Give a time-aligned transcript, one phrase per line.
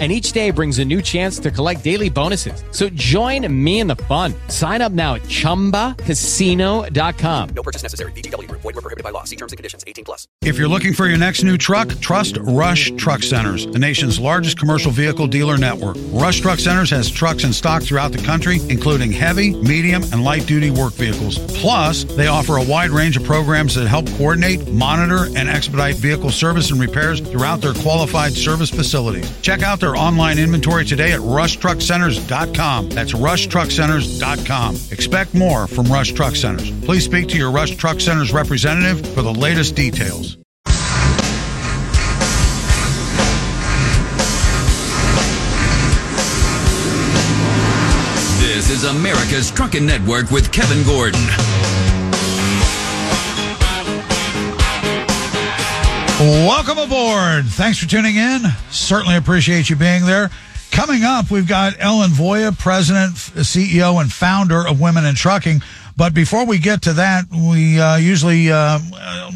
[0.00, 2.64] and each day brings a new chance to collect daily bonuses.
[2.72, 4.34] So join me in the fun.
[4.48, 7.48] Sign up now at ChumbaCasino.com.
[7.50, 8.10] No purchase necessary.
[8.12, 8.50] VGW.
[8.50, 9.22] Void were prohibited by law.
[9.22, 9.84] See terms and conditions.
[9.86, 10.26] 18 plus.
[10.42, 14.58] If you're looking for your next new truck, trust Rush Truck Centers, the nation's largest
[14.58, 15.96] commercial vehicle dealer network.
[16.10, 20.70] Rush Truck Centers has trucks in stock throughout the country, including heavy, medium, and light-duty
[20.70, 21.38] work vehicles.
[21.60, 26.30] Plus, they offer a wide range of programs that help coordinate, monitor, and expedite vehicle
[26.30, 29.30] service and repairs throughout their qualified service facilities.
[29.40, 32.88] Check out their online inventory today at rushtruckcenters.com.
[32.88, 34.76] That's rushtruckcenters.com.
[34.90, 36.70] Expect more from Rush Truck Centers.
[36.86, 40.38] Please speak to your Rush Truck Centers representative for the latest details.
[48.40, 51.20] This is America's Trucking Network with Kevin Gordon.
[56.24, 57.44] Welcome aboard.
[57.44, 58.40] Thanks for tuning in.
[58.70, 60.30] Certainly appreciate you being there.
[60.70, 65.60] Coming up, we've got Ellen Voie, President, CEO, and founder of Women in Trucking.
[65.98, 68.78] But before we get to that, we uh, usually uh,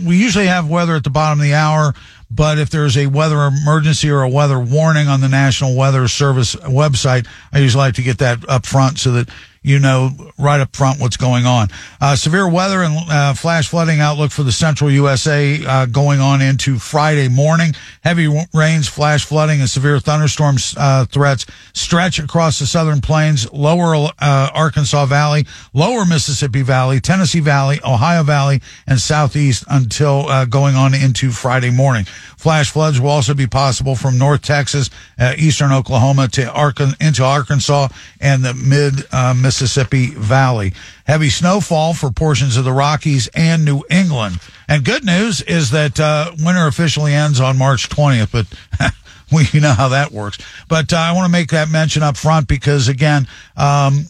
[0.03, 1.93] we usually have weather at the bottom of the hour.
[2.31, 6.55] But if there's a weather emergency or a weather warning on the National Weather Service
[6.57, 9.29] website, I usually like to get that up front so that
[9.63, 11.69] you know right up front what's going on.
[12.01, 16.41] Uh, severe weather and uh, flash flooding outlook for the central USA uh, going on
[16.41, 17.73] into Friday morning.
[18.03, 23.95] Heavy rains, flash flooding, and severe thunderstorms uh, threats stretch across the southern plains, lower
[24.19, 30.77] uh, Arkansas Valley, lower Mississippi Valley, Tennessee Valley, Ohio Valley, and southeast until uh, going
[30.77, 32.05] on into Friday morning.
[32.05, 34.91] Flash floods will also be possible from North Texas,
[35.37, 37.89] eastern Oklahoma to Arkan- into Arkansas
[38.21, 39.05] and the mid
[39.49, 40.75] Mississippi Valley.
[41.07, 44.41] Heavy snowfall for portions of the Rockies and New England.
[44.69, 48.93] And good news is that uh, winter officially ends on March 20th, but
[49.33, 50.37] we know how that works.
[50.69, 53.27] But uh, I want to make that mention up front because, again,
[53.57, 54.05] um,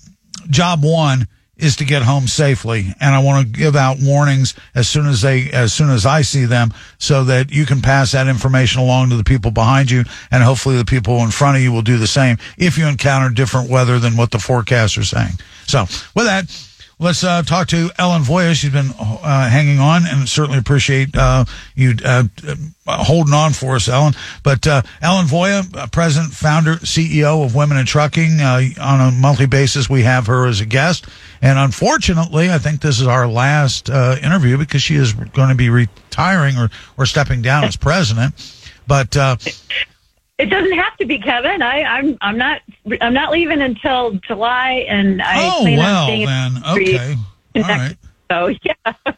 [0.50, 2.94] job one is to get home safely.
[3.00, 6.22] And I want to give out warnings as soon as they, as soon as I
[6.22, 10.04] see them so that you can pass that information along to the people behind you.
[10.30, 13.34] And hopefully the people in front of you will do the same if you encounter
[13.34, 15.34] different weather than what the forecasts are saying.
[15.66, 15.82] So
[16.14, 16.46] with that,
[17.00, 18.54] Let's uh, talk to Ellen Voie.
[18.54, 21.44] She's been uh, hanging on, and certainly appreciate uh,
[21.76, 22.24] you uh,
[22.88, 24.14] holding on for us, Ellen.
[24.42, 28.40] But uh, Ellen Voie, uh, president, founder, CEO of Women in Trucking.
[28.40, 31.06] on a monthly basis, we have her as a guest,
[31.40, 35.70] and unfortunately, I think this is our last interview because she is going to be
[35.70, 38.34] retiring or or stepping down as president.
[38.88, 39.16] But
[40.38, 41.62] it doesn't have to be Kevin.
[41.62, 42.62] I, I'm I'm not
[43.00, 47.16] I'm not leaving until July, and I oh plan well on staying then okay
[47.62, 47.96] all right.
[48.30, 48.92] So yeah.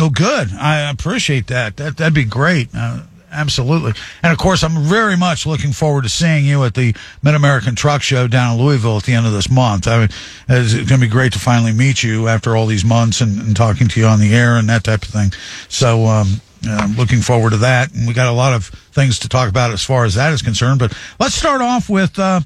[0.00, 0.52] oh, good.
[0.52, 1.76] I appreciate that.
[1.76, 2.68] That that'd be great.
[2.74, 3.94] Uh, absolutely.
[4.22, 7.74] And of course, I'm very much looking forward to seeing you at the Mid American
[7.74, 9.86] Truck Show down in Louisville at the end of this month.
[9.86, 10.08] I mean,
[10.48, 13.56] it's going to be great to finally meet you after all these months and, and
[13.56, 15.32] talking to you on the air and that type of thing.
[15.68, 17.92] So, um, I'm looking forward to that.
[17.94, 20.42] And we got a lot of things to talk about as far as that is
[20.42, 20.78] concerned.
[20.78, 22.40] But let's start off with uh,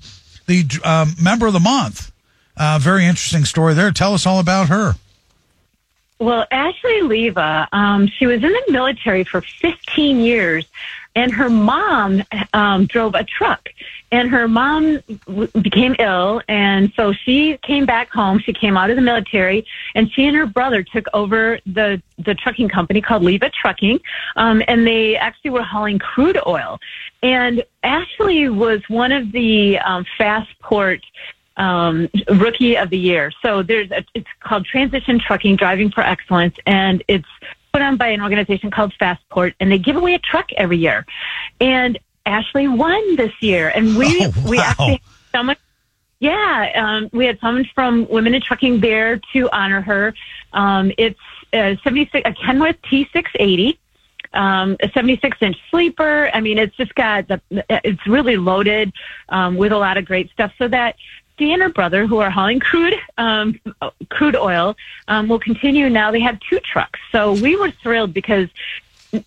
[0.47, 2.13] the uh, member of the month.
[2.57, 3.91] Uh, very interesting story there.
[3.91, 4.95] Tell us all about her.
[6.25, 10.65] Well, Ashley Leva, um, she was in the military for 15 years,
[11.15, 12.23] and her mom
[12.55, 13.69] um, drove a truck.
[14.11, 18.39] And her mom w- became ill and so she came back home.
[18.39, 22.35] She came out of the military and she and her brother took over the the
[22.35, 23.99] trucking company called leva trucking
[24.37, 26.79] um, and they actually were hauling crude oil.
[27.25, 31.03] And ashley was one of the um, fastport
[31.57, 36.57] um, rookie of the year so there's a, it's called transition trucking driving for excellence
[36.67, 37.29] and it's
[37.75, 41.05] put on by an organization called Fastport, and they give away a truck every year.
[41.61, 44.65] And Ashley won this year, and we Oh, we wow.
[44.69, 45.03] actually
[45.33, 45.57] someone.
[46.21, 50.15] Yeah, um, we had someone from Women in Trucking there to honor her.
[50.53, 51.19] Um, it's
[51.53, 53.77] uh, 76 a Kenworth T680,
[54.33, 56.31] um, a 76 inch sleeper.
[56.33, 58.93] I mean, it's just got the it's really loaded
[59.31, 60.53] um, with a lot of great stuff.
[60.59, 60.95] So that
[61.39, 63.61] she and her brother, who are hauling crude um,
[64.09, 64.77] crude oil,
[65.09, 65.89] um, will continue.
[65.89, 68.49] Now they have two trucks, so we were thrilled because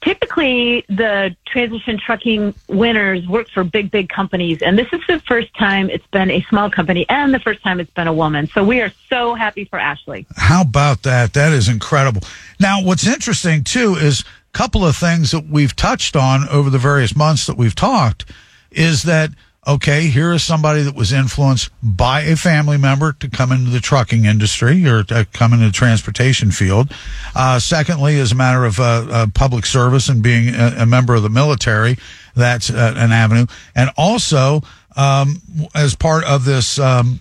[0.01, 4.61] typically the transition trucking winners work for big, big companies.
[4.61, 7.79] And this is the first time it's been a small company and the first time
[7.79, 8.47] it's been a woman.
[8.47, 10.25] So we are so happy for Ashley.
[10.35, 11.33] How about that?
[11.33, 12.21] That is incredible.
[12.59, 16.79] Now, what's interesting too is a couple of things that we've touched on over the
[16.79, 18.25] various months that we've talked
[18.71, 19.31] is that
[19.67, 23.81] okay, here is somebody that was influenced by a family member to come into the
[23.81, 26.91] trucking industry or to come into the transportation field.
[27.35, 31.15] Uh, secondly, as a matter of uh, uh, public service and being a, a, member
[31.15, 31.97] of the military,
[32.35, 33.45] that's uh, an avenue.
[33.75, 34.61] And also,
[34.95, 35.41] um,
[35.75, 37.19] as part of this um,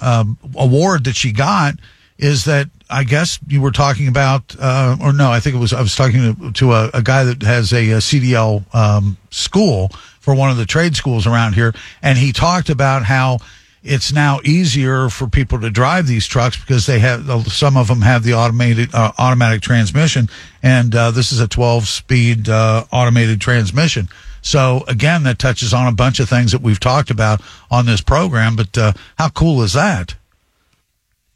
[0.00, 1.74] um, award that she got,
[2.16, 5.72] is that I guess you were talking about, uh, or no, I think it was
[5.72, 9.90] I was talking to, to a, a guy that has a, a CDL um, school
[10.28, 11.72] for one of the trade schools around here,
[12.02, 13.38] and he talked about how
[13.82, 18.02] it's now easier for people to drive these trucks because they have some of them
[18.02, 20.28] have the automated uh, automatic transmission,
[20.62, 24.06] and uh, this is a 12 speed uh, automated transmission.
[24.42, 27.40] So again, that touches on a bunch of things that we've talked about
[27.70, 28.54] on this program.
[28.54, 30.14] But uh, how cool is that?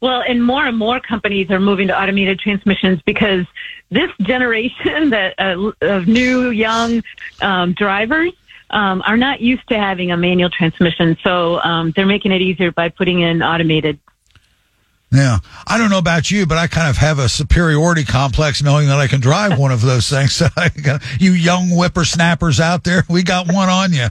[0.01, 3.47] Well, and more and more companies are moving to automated transmissions because
[3.89, 7.01] this generation that uh, of new young
[7.41, 8.33] um, drivers
[8.73, 12.71] um, are not used to having a manual transmission, so um, they're making it easier
[12.71, 13.99] by putting in automated.
[15.13, 18.87] Yeah, I don't know about you, but I kind of have a superiority complex knowing
[18.87, 20.33] that I can drive one of those things.
[20.43, 20.47] So
[21.19, 24.07] you young whippersnappers out there, we got one on you.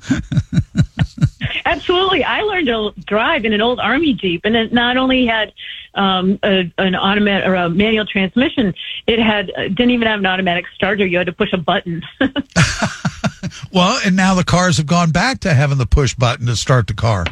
[1.65, 5.53] Absolutely, I learned to drive in an old Army Jeep, and it not only had
[5.95, 8.75] um, a, an automatic or a manual transmission,
[9.07, 11.05] it had didn't even have an automatic starter.
[11.05, 12.03] You had to push a button.
[13.73, 16.87] well, and now the cars have gone back to having the push button to start
[16.87, 17.25] the car.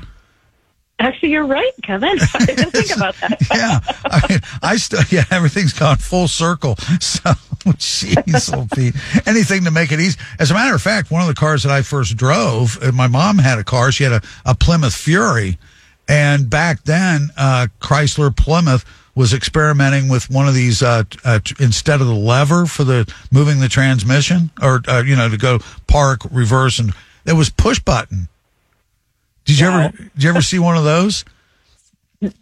[1.01, 2.19] Actually, you're right, Kevin.
[2.35, 3.41] I didn't think about that.
[3.55, 6.77] yeah, I, I still yeah, everything's gone full circle.
[7.01, 7.31] So,
[7.77, 8.95] jeez, oh, Pete,
[9.27, 10.19] anything to make it easy.
[10.39, 13.39] As a matter of fact, one of the cars that I first drove, my mom
[13.39, 13.93] had a car.
[13.93, 15.59] She had a, a Plymouth Fury,
[16.09, 22.01] and back then, uh, Chrysler Plymouth was experimenting with one of these uh, uh, instead
[22.01, 26.21] of the lever for the moving the transmission, or uh, you know, to go park,
[26.31, 26.95] reverse, and
[27.27, 28.29] it was push button.
[29.51, 31.25] Did you ever did you ever see one of those?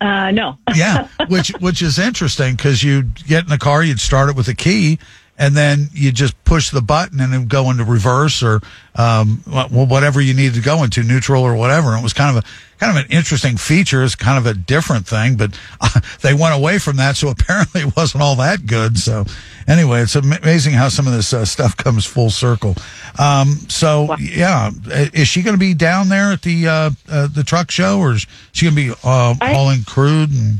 [0.00, 0.58] Uh, no.
[0.74, 4.48] yeah, which which is interesting because you get in the car, you'd start it with
[4.48, 4.98] a key,
[5.38, 8.60] and then you just push the button and then go into reverse or
[8.96, 11.90] um, whatever you need to go into neutral or whatever.
[11.90, 12.46] And it was kind of a
[12.78, 14.02] kind of an interesting feature.
[14.02, 17.82] It's kind of a different thing, but uh, they went away from that, so apparently
[17.82, 18.98] it wasn't all that good.
[18.98, 19.24] So
[19.66, 22.74] anyway, it's amazing how some of this uh, stuff comes full circle.
[23.18, 27.44] Um, so yeah, is she going to be down there at the uh, uh, the
[27.44, 30.58] truck show, or is she going to be uh, hauling crude and?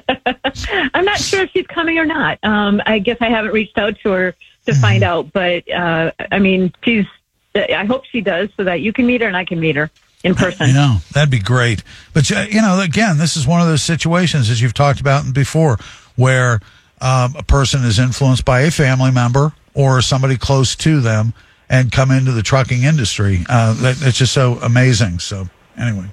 [0.94, 2.38] I'm not sure if she's coming or not.
[2.42, 4.32] Um, I guess I haven't reached out to her
[4.66, 4.80] to mm-hmm.
[4.80, 7.06] find out, but uh, I mean, she's.
[7.54, 9.90] I hope she does, so that you can meet her and I can meet her
[10.24, 10.68] in person.
[10.68, 11.82] You know, that'd be great.
[12.14, 15.78] But you know, again, this is one of those situations as you've talked about before,
[16.16, 16.60] where
[17.00, 21.34] um, a person is influenced by a family member or somebody close to them
[21.68, 23.44] and come into the trucking industry.
[23.48, 25.18] Uh, that, it's just so amazing.
[25.18, 26.06] So anyway.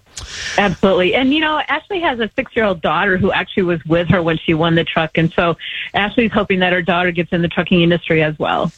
[0.57, 1.15] Absolutely.
[1.15, 4.21] And, you know, Ashley has a six year old daughter who actually was with her
[4.21, 5.17] when she won the truck.
[5.17, 5.57] And so
[5.93, 8.71] Ashley's hoping that her daughter gets in the trucking industry as well.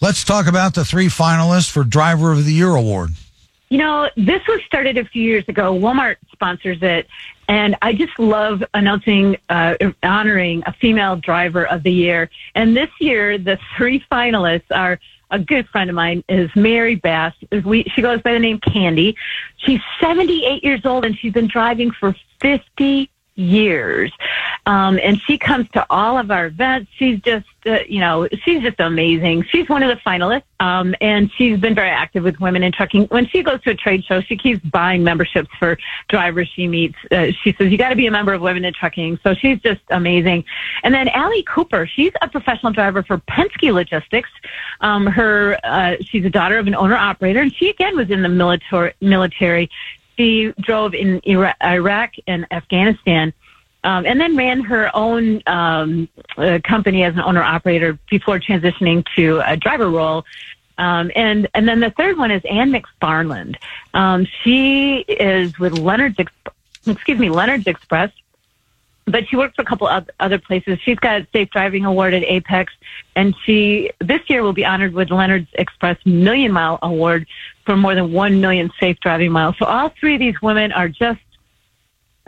[0.00, 3.10] Let's talk about the three finalists for Driver of the Year award.
[3.68, 5.74] You know, this was started a few years ago.
[5.78, 7.06] Walmart sponsors it.
[7.48, 12.30] And I just love announcing, uh, honoring a female driver of the year.
[12.54, 17.34] And this year, the three finalists are a good friend of mine is Mary Bass.
[17.64, 19.16] We, she goes by the name Candy.
[19.58, 24.12] She's 78 years old and she's been driving for 50 years.
[24.66, 26.90] Um, and she comes to all of our events.
[26.96, 29.44] She's just, uh, you know, she's just amazing.
[29.50, 30.42] She's one of the finalists.
[30.60, 33.04] Um, and she's been very active with women in trucking.
[33.06, 35.78] When she goes to a trade show, she keeps buying memberships for
[36.08, 36.96] drivers she meets.
[37.12, 39.20] Uh, she says, you got to be a member of Women in Trucking.
[39.22, 40.44] So she's just amazing.
[40.82, 44.30] And then Allie Cooper, she's a professional driver for Penske Logistics.
[44.80, 48.22] Um, her, uh, she's a daughter of an owner operator and she again was in
[48.22, 49.70] the military, military.
[50.18, 53.32] She drove in Iraq and Afghanistan.
[53.84, 59.06] Um, and then ran her own um, uh, company as an owner operator before transitioning
[59.14, 60.26] to a driver role.
[60.78, 63.56] Um, and and then the third one is Anne McFarland.
[63.94, 66.18] Um, she is with Leonard's,
[66.86, 68.10] excuse me, Leonard's Express,
[69.08, 70.78] but she worked for a couple of other places.
[70.80, 72.72] She's got a safe driving award at Apex,
[73.16, 77.26] and she this year will be honored with Leonard's Express Million Mile Award
[77.64, 79.56] for more than one million safe driving miles.
[79.58, 81.20] So all three of these women are just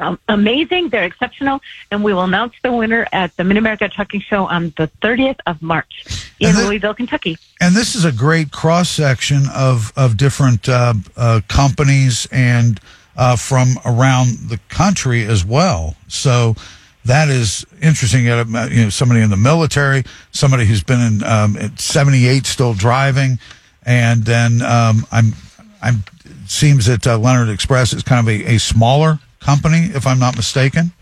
[0.01, 0.89] um, amazing.
[0.89, 1.61] They're exceptional,
[1.91, 5.39] and we will announce the winner at the Mid America Trucking Show on the 30th
[5.47, 7.37] of March in the, Louisville, Kentucky.
[7.61, 12.81] And this is a great cross section of of different uh, uh, companies and
[13.21, 15.95] uh, from around the country as well.
[16.09, 16.57] So
[17.05, 18.25] that is interesting.
[18.25, 23.39] You know, somebody in the military, somebody who's been in um, at 78 still driving,
[23.85, 25.35] and then um, I'm
[25.83, 30.07] I'm it seems that uh, Leonard Express is kind of a, a smaller company, if
[30.07, 30.93] I'm not mistaken.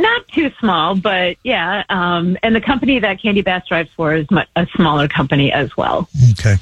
[0.00, 1.84] Not too small, but yeah.
[1.90, 4.26] Um, and the company that Candy Bass drives for is
[4.56, 6.08] a smaller company as well.
[6.30, 6.56] Okay.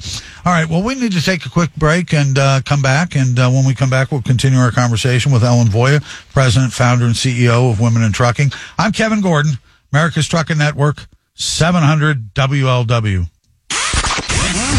[0.45, 0.67] All right.
[0.67, 3.15] Well, we need to take a quick break and uh, come back.
[3.15, 5.99] And uh, when we come back, we'll continue our conversation with Ellen Voie,
[6.33, 8.51] President, Founder, and CEO of Women in Trucking.
[8.77, 9.53] I'm Kevin Gordon,
[9.93, 13.25] America's Trucking Network, 700 WLW.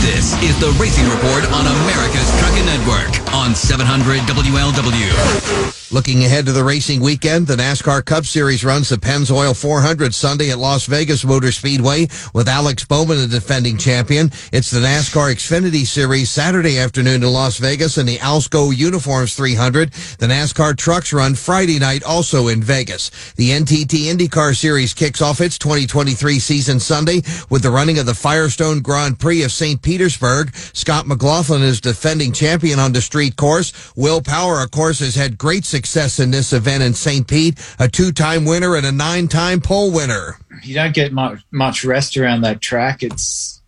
[0.02, 5.79] This is the Racing Report on America's Trucking Network on 700 WLW.
[5.92, 10.52] Looking ahead to the racing weekend, the NASCAR Cup Series runs the Pennzoil 400 Sunday
[10.52, 14.30] at Las Vegas Motor Speedway with Alex Bowman, the defending champion.
[14.52, 19.90] It's the NASCAR Xfinity Series Saturday afternoon in Las Vegas and the Alsco Uniforms 300.
[19.90, 23.10] The NASCAR Trucks run Friday night also in Vegas.
[23.34, 28.14] The NTT IndyCar Series kicks off its 2023 season Sunday with the running of the
[28.14, 29.82] Firestone Grand Prix of St.
[29.82, 30.54] Petersburg.
[30.54, 33.92] Scott McLaughlin is defending champion on the street course.
[33.96, 35.79] Will Power, of course, has had great success
[36.18, 37.26] in this event in St.
[37.26, 40.38] Pete, a two-time winner and a nine-time pole winner.
[40.62, 43.02] you don't get much much rest around that track.
[43.02, 43.60] It's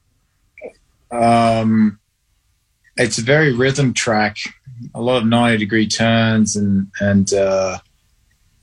[1.11, 1.99] um,
[2.97, 4.39] it's a very rhythm track.
[4.95, 7.79] A lot of ninety degree turns and and uh,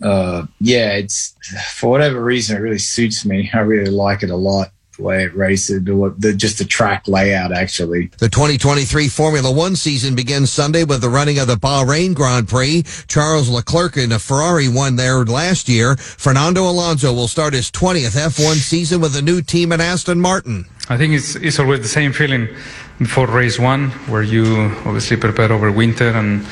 [0.04, 1.36] uh, yeah, it's
[1.74, 3.50] for whatever reason it really suits me.
[3.54, 4.72] I really like it a lot.
[5.00, 8.08] The way it races, the, the just the track layout actually.
[8.18, 12.84] The 2023 Formula One season begins Sunday with the running of the Bahrain Grand Prix.
[13.08, 15.96] Charles Leclerc in a Ferrari won there last year.
[15.96, 20.66] Fernando Alonso will start his 20th F1 season with a new team at Aston Martin.
[20.90, 22.50] I think it's, it's always the same feeling
[22.98, 24.44] before race one, where you
[24.86, 26.46] obviously prepare over winter, and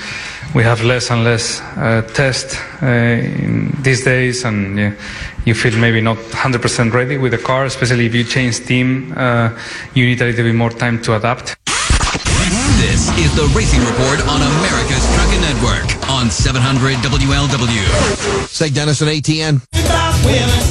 [0.56, 4.94] we have less and less uh, test uh, in these days, and yeah,
[5.48, 9.14] you feel maybe not 100% ready with the car, especially if you change team.
[9.16, 9.58] Uh,
[9.94, 11.56] you need a little bit more time to adapt.
[12.84, 18.48] This is the Racing Report on America's Trucking Network on 700 WLW.
[18.50, 19.64] Say Dennis and ATN.
[20.28, 20.62] women,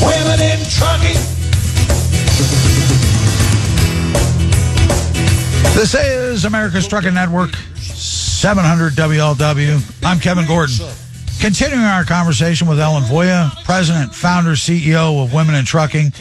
[0.00, 1.20] women in trucking.
[5.76, 10.02] This is America's Trucking Network, 700 WLW.
[10.02, 11.05] I'm Kevin Gordon.
[11.40, 16.12] Continuing our conversation with Ellen Voie, President, Founder, CEO of Women in Trucking.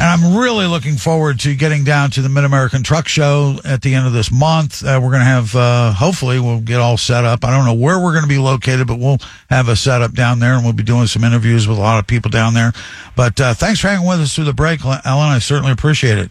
[0.00, 3.82] And I'm really looking forward to getting down to the Mid American Truck Show at
[3.82, 4.82] the end of this month.
[4.82, 7.44] Uh, we're going to have, uh, hopefully, we'll get all set up.
[7.44, 9.18] I don't know where we're going to be located, but we'll
[9.50, 12.06] have a setup down there and we'll be doing some interviews with a lot of
[12.06, 12.72] people down there.
[13.14, 15.04] But uh, thanks for hanging with us through the break, Ellen.
[15.04, 16.30] I certainly appreciate it.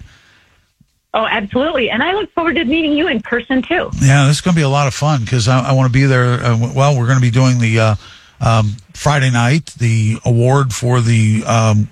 [1.13, 1.89] Oh, absolutely.
[1.89, 3.89] And I look forward to meeting you in person too.
[3.99, 5.93] Yeah, this is going to be a lot of fun because I, I want to
[5.93, 6.33] be there.
[6.43, 7.95] Uh, well, we're going to be doing the uh,
[8.39, 11.89] um, Friday night, the award for the um,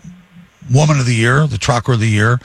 [0.71, 2.39] Woman of the Year, the Trucker of the Year.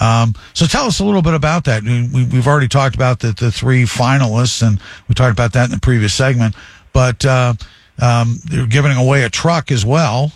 [0.00, 1.82] Um, so tell us a little bit about that.
[1.84, 5.70] We, we've already talked about the, the three finalists, and we talked about that in
[5.70, 6.54] the previous segment.
[6.92, 7.54] But uh,
[8.00, 10.32] um, they're giving away a truck as well.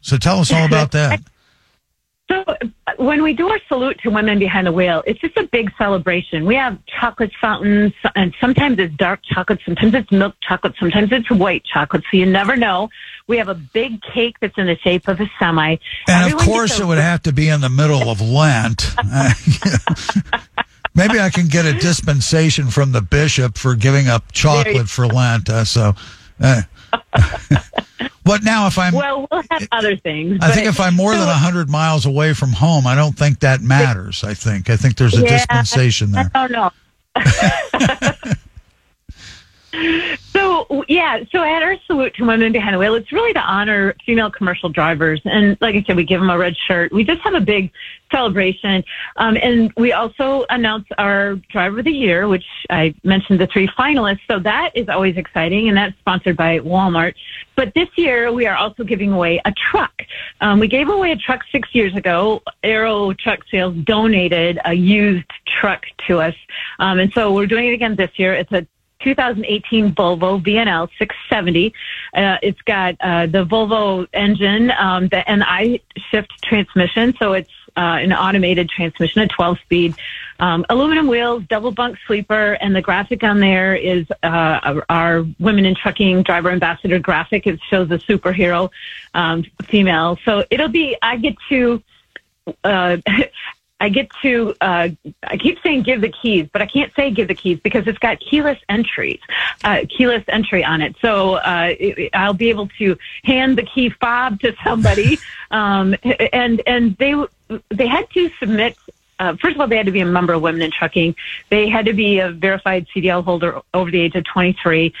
[0.00, 1.20] So tell us all about that.
[2.30, 2.44] So
[2.98, 6.44] when we do our salute to women behind the wheel, it's just a big celebration.
[6.44, 11.30] We have chocolate fountains, and sometimes it's dark chocolate, sometimes it's milk chocolate, sometimes it's
[11.30, 12.02] white chocolate.
[12.10, 12.90] So you never know.
[13.26, 15.70] We have a big cake that's in the shape of a semi.
[15.72, 18.94] And Everyone of course, a- it would have to be in the middle of Lent.
[20.94, 25.48] Maybe I can get a dispensation from the bishop for giving up chocolate for Lent.
[25.48, 25.94] Uh, so,
[26.40, 26.62] uh,
[28.28, 30.38] but now if I'm, Well, we'll have other things.
[30.42, 33.40] I think if I'm more so- than hundred miles away from home, I don't think
[33.40, 34.22] that matters.
[34.22, 36.30] I think I think there's a Yeah, dispensation there.
[36.34, 36.70] I don't know.
[40.38, 43.94] so yeah, so at our salute to women behind the wheel, it's really to honor
[44.06, 46.92] female commercial drivers, and like I said, we give them a red shirt.
[46.92, 47.72] We just have a big
[48.12, 48.84] celebration,
[49.16, 53.66] um, and we also announce our driver of the year, which I mentioned the three
[53.68, 54.20] finalists.
[54.30, 57.14] So that is always exciting, and that's sponsored by Walmart.
[57.56, 60.02] But this year, we are also giving away a truck.
[60.40, 62.42] Um, we gave away a truck six years ago.
[62.62, 66.34] Arrow Truck Sales donated a used truck to us.
[66.78, 68.34] Um, and so we're doing it again this year.
[68.34, 68.64] It's a
[69.00, 71.72] 2018 Volvo VNL 670.
[72.14, 77.14] Uh, it's got uh, the Volvo engine, um, the NI shift transmission.
[77.18, 79.94] So it's uh, an automated transmission, a 12 speed,
[80.40, 85.64] um, aluminum wheels, double bunk sleeper, and the graphic on there is uh, our- women
[85.64, 87.46] in trucking driver ambassador graphic.
[87.46, 88.70] It shows a superhero
[89.14, 90.18] um, female.
[90.24, 91.82] So it'll be, I get to
[92.64, 92.96] uh,
[93.80, 94.88] I get to, uh,
[95.22, 97.98] I keep saying give the keys, but I can't say give the keys because it's
[97.98, 99.20] got keyless entries,
[99.64, 100.96] uh, keyless entry on it.
[101.00, 105.18] So, uh, it, I'll be able to hand the key fob to somebody.
[105.50, 105.94] um,
[106.32, 107.14] and, and they,
[107.70, 108.76] they had to submit
[109.20, 111.16] uh, first of all, they had to be a member of Women in Trucking.
[111.48, 114.94] They had to be a verified CDL holder over the age of 23.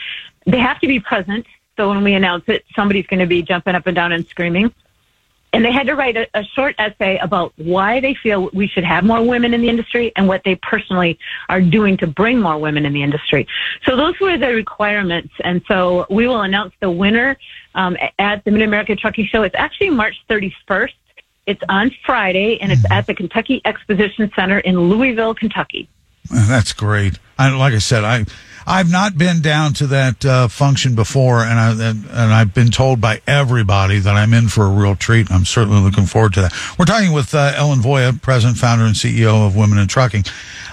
[0.46, 1.46] They have to be present.
[1.76, 4.74] So when we announce it, somebody's going to be jumping up and down and screaming.
[5.52, 8.84] And they had to write a, a short essay about why they feel we should
[8.84, 12.58] have more women in the industry and what they personally are doing to bring more
[12.58, 13.46] women in the industry.
[13.84, 15.32] So those were the requirements.
[15.42, 17.36] And so we will announce the winner
[17.74, 19.42] um, at the Mid America Trucking Show.
[19.42, 20.92] It's actually March 31st.
[21.46, 25.88] It's on Friday, and it's at the Kentucky Exposition Center in Louisville, Kentucky.
[26.30, 27.18] That's great.
[27.38, 28.26] I, like I said, I
[28.68, 33.00] I've not been down to that uh, function before, and I and, I've been told
[33.00, 35.30] by everybody that I'm in for a real treat.
[35.30, 36.52] I'm certainly looking forward to that.
[36.78, 40.24] We're talking with uh, Ellen Voie, president, founder, and CEO of Women in Trucking.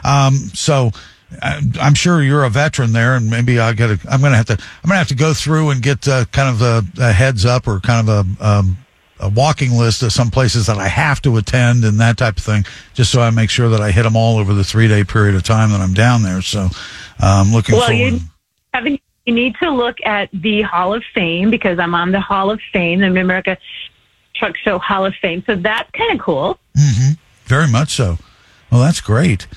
[0.03, 0.91] Um, so.
[1.41, 3.89] I- I'm sure you're a veteran there, and maybe I get.
[3.89, 4.53] A, I'm going to have to.
[4.53, 7.45] I'm going to have to go through and get uh, kind of a, a heads
[7.45, 8.77] up or kind of a um,
[9.25, 12.43] a walking list of some places that I have to attend and that type of
[12.43, 15.03] thing, just so I make sure that I hit them all over the three day
[15.03, 16.41] period of time that I'm down there.
[16.41, 16.69] So
[17.19, 17.79] I'm looking for.
[17.79, 18.13] well, forward.
[18.13, 18.19] you
[18.73, 19.01] haven't.
[19.25, 22.61] You need to look at the Hall of Fame because I'm on the Hall of
[22.71, 23.57] Fame, the Mid-America
[24.35, 25.43] Truck Show Hall of Fame.
[25.47, 26.59] So that's kind of cool.
[26.77, 27.13] hmm
[27.45, 28.19] Very much so.
[28.71, 29.47] Well, that's great.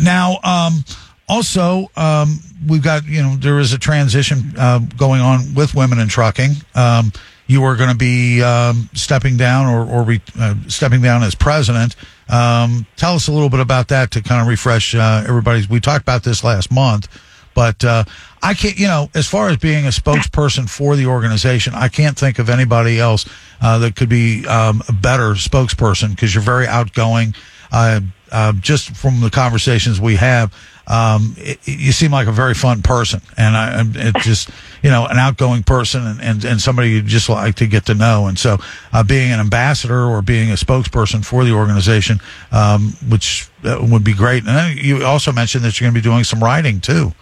[0.00, 0.84] Now, um,
[1.28, 5.98] also, um, we've got, you know, there is a transition uh, going on with women
[5.98, 6.52] in trucking.
[6.76, 7.12] Um,
[7.46, 11.34] you are going to be um, stepping down or, or re, uh, stepping down as
[11.34, 11.94] president.
[12.28, 15.68] Um, tell us a little bit about that to kind of refresh uh, everybody's.
[15.68, 17.08] We talked about this last month,
[17.54, 18.04] but uh,
[18.42, 22.18] I can't, you know, as far as being a spokesperson for the organization, I can't
[22.18, 23.28] think of anybody else
[23.60, 27.34] uh, that could be um, a better spokesperson because you're very outgoing.
[27.72, 28.00] Uh,
[28.32, 30.52] uh, just from the conversations we have,
[30.86, 34.50] um, it, it- you seem like a very fun person, and I, I'm it's just
[34.82, 37.94] you know an outgoing person and, and, and somebody you just like to get to
[37.94, 38.26] know.
[38.26, 38.58] And so,
[38.92, 42.20] uh, being an ambassador or being a spokesperson for the organization,
[42.52, 44.44] um, which uh, would be great.
[44.46, 47.12] And then you also mentioned that you're going to be doing some writing too.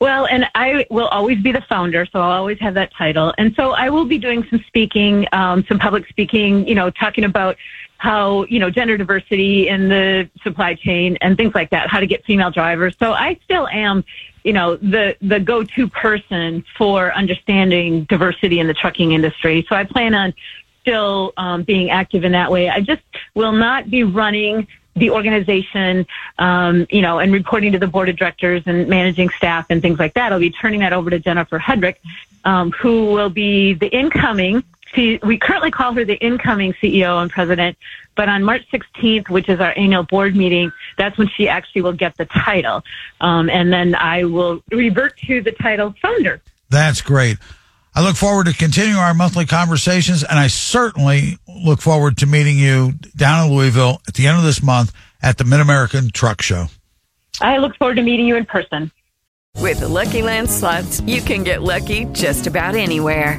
[0.00, 3.34] Well, and I will always be the founder, so I'll always have that title.
[3.36, 7.24] And so I will be doing some speaking, um, some public speaking, you know, talking
[7.24, 7.58] about
[8.00, 12.06] how, you know, gender diversity in the supply chain and things like that, how to
[12.06, 12.96] get female drivers.
[12.98, 14.06] So I still am,
[14.42, 19.66] you know, the, the go-to person for understanding diversity in the trucking industry.
[19.68, 20.32] So I plan on
[20.80, 22.70] still um, being active in that way.
[22.70, 23.02] I just
[23.34, 26.06] will not be running the organization,
[26.38, 29.98] um, you know, and reporting to the board of directors and managing staff and things
[29.98, 30.32] like that.
[30.32, 31.96] I'll be turning that over to Jennifer Hedrick,
[32.46, 34.64] um, who will be the incoming.
[34.94, 37.76] She, we currently call her the incoming CEO and president,
[38.16, 41.92] but on March 16th, which is our annual board meeting, that's when she actually will
[41.92, 42.82] get the title.
[43.20, 46.42] Um, and then I will revert to the title founder.
[46.70, 47.38] That's great.
[47.94, 52.58] I look forward to continuing our monthly conversations, and I certainly look forward to meeting
[52.58, 56.40] you down in Louisville at the end of this month at the Mid American Truck
[56.40, 56.66] Show.
[57.40, 58.90] I look forward to meeting you in person.
[59.56, 63.38] With the Lucky Land slots, you can get lucky just about anywhere.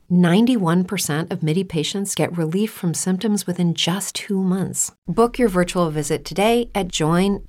[0.11, 4.91] 91% of MIDI patients get relief from symptoms within just two months.
[5.07, 7.41] Book your virtual visit today at joinmidi.com.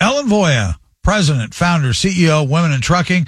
[0.00, 3.26] Ellen Voie, president, founder, CEO, Women in Trucking.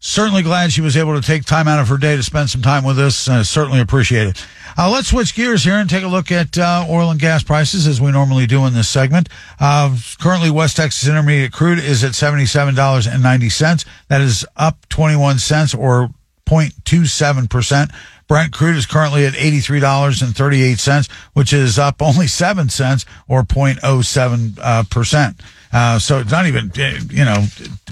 [0.00, 2.60] Certainly glad she was able to take time out of her day to spend some
[2.60, 3.26] time with us.
[3.26, 4.46] Uh, certainly appreciate it.
[4.76, 7.86] Uh, let's switch gears here and take a look at uh, oil and gas prices
[7.86, 9.30] as we normally do in this segment.
[9.58, 13.86] Uh, currently, West Texas Intermediate crude is at $77.90.
[14.08, 16.10] That is up 21 cents or
[16.46, 17.94] 0.27%.
[18.26, 24.58] Brent crude is currently at $83.38, which is up only 7 cents or 0.07%.
[24.60, 25.32] Uh.
[25.72, 27.44] Uh, so it's not even, uh, you know,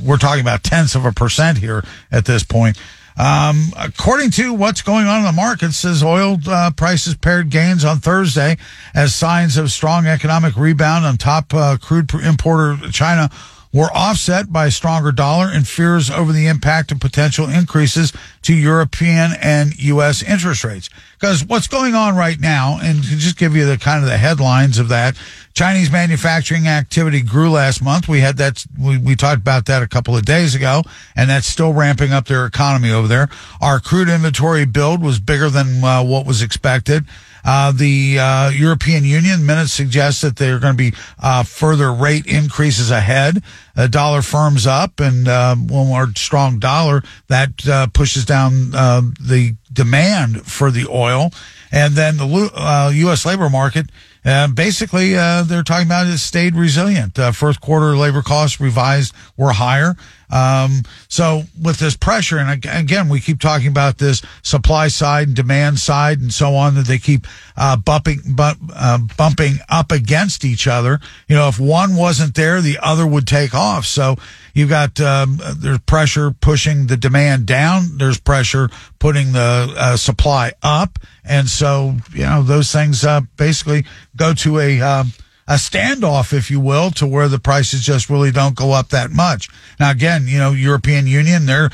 [0.04, 2.78] we're talking about tenths of a percent here at this point.
[3.18, 7.84] Um, according to what's going on in the market, says oil uh, prices paired gains
[7.84, 8.56] on Thursday
[8.94, 13.30] as signs of strong economic rebound on top uh, crude importer China
[13.72, 18.54] were offset by a stronger dollar and fears over the impact of potential increases to
[18.54, 20.22] European and U.S.
[20.22, 20.90] interest rates.
[21.18, 24.18] Because what's going on right now, and to just give you the kind of the
[24.18, 25.16] headlines of that,
[25.54, 28.08] Chinese manufacturing activity grew last month.
[28.08, 30.82] We had that, we, we talked about that a couple of days ago,
[31.16, 33.28] and that's still ramping up their economy over there.
[33.60, 37.04] Our crude inventory build was bigger than uh, what was expected.
[37.44, 41.92] Uh, the uh, European Union minutes suggest that there are going to be uh, further
[41.92, 43.42] rate increases ahead.
[43.74, 49.02] The dollar firms up, and uh, one more strong dollar that uh, pushes down uh,
[49.20, 51.30] the demand for the oil.
[51.70, 53.24] And then the U.S.
[53.24, 53.86] labor market
[54.24, 57.18] and basically, uh, they're talking about it stayed resilient.
[57.18, 59.96] Uh, first quarter labor costs revised were higher.
[60.32, 65.36] Um, so with this pressure, and again, we keep talking about this supply side and
[65.36, 70.44] demand side and so on that they keep, uh, bumping, bump, uh, bumping up against
[70.44, 71.00] each other.
[71.28, 73.84] You know, if one wasn't there, the other would take off.
[73.84, 74.16] So
[74.54, 77.98] you've got, um, there's pressure pushing the demand down.
[77.98, 80.98] There's pressure putting the uh, supply up.
[81.24, 83.84] And so, you know, those things, uh, basically
[84.16, 85.12] go to a, um,
[85.48, 89.10] a standoff, if you will, to where the prices just really don't go up that
[89.10, 89.48] much.
[89.80, 91.70] Now, again, you know, European Union, they're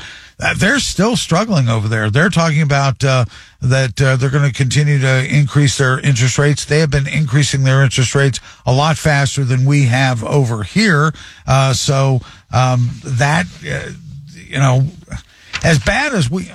[0.57, 2.09] they're still struggling over there.
[2.09, 3.25] They're talking about uh,
[3.61, 6.65] that uh, they're going to continue to increase their interest rates.
[6.65, 11.13] They have been increasing their interest rates a lot faster than we have over here.
[11.45, 13.91] Uh, so um, that uh,
[14.33, 14.87] you know,
[15.63, 16.49] as bad as we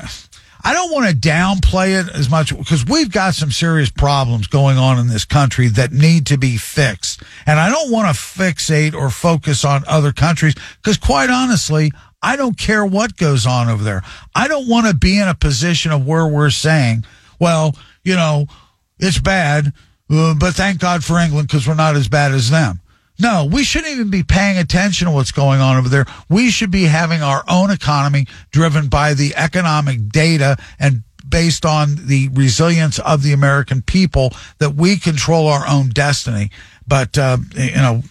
[0.67, 4.79] I don't want to downplay it as much because we've got some serious problems going
[4.79, 7.23] on in this country that need to be fixed.
[7.45, 12.37] And I don't want to fixate or focus on other countries because quite honestly, I
[12.37, 14.03] don't care what goes on over there.
[14.35, 17.05] I don't want to be in a position of where we're saying,
[17.39, 18.47] well, you know,
[18.99, 19.75] it's bad,
[20.11, 22.81] uh, but thank God for England because we're not as bad as them.
[23.19, 26.07] No, we shouldn't even be paying attention to what's going on over there.
[26.29, 32.07] We should be having our own economy driven by the economic data and based on
[32.07, 36.51] the resilience of the American people that we control our own destiny.
[36.87, 38.03] But, uh, you know,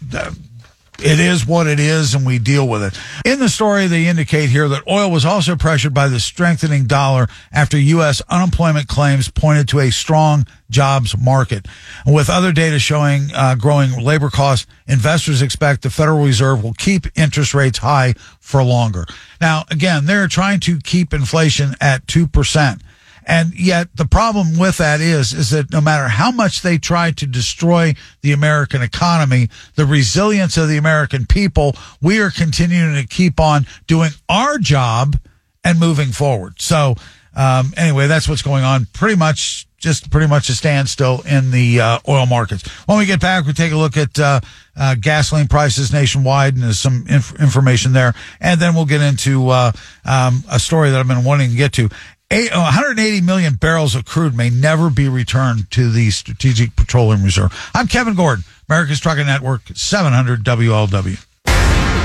[0.99, 2.97] it is what it is and we deal with it.
[3.25, 7.27] In the story, they indicate here that oil was also pressured by the strengthening dollar
[7.51, 8.21] after U.S.
[8.29, 11.67] unemployment claims pointed to a strong jobs market.
[12.05, 17.05] With other data showing uh, growing labor costs, investors expect the Federal Reserve will keep
[17.15, 19.05] interest rates high for longer.
[19.39, 22.81] Now, again, they're trying to keep inflation at 2%.
[23.25, 27.11] And yet the problem with that is, is that no matter how much they try
[27.11, 33.07] to destroy the American economy, the resilience of the American people, we are continuing to
[33.07, 35.17] keep on doing our job
[35.63, 36.61] and moving forward.
[36.61, 36.95] So,
[37.35, 38.87] um, anyway, that's what's going on.
[38.93, 42.67] Pretty much, just pretty much a standstill in the uh, oil markets.
[42.85, 44.39] When we get back, we take a look at uh,
[44.75, 49.49] uh, gasoline prices nationwide, and there's some inf- information there, and then we'll get into
[49.49, 49.71] uh,
[50.05, 51.89] um, a story that I've been wanting to get to.
[52.33, 57.53] 180 million barrels of crude may never be returned to the Strategic Petroleum Reserve.
[57.75, 61.23] I'm Kevin Gordon, America's Trucking Network, 700 WLW.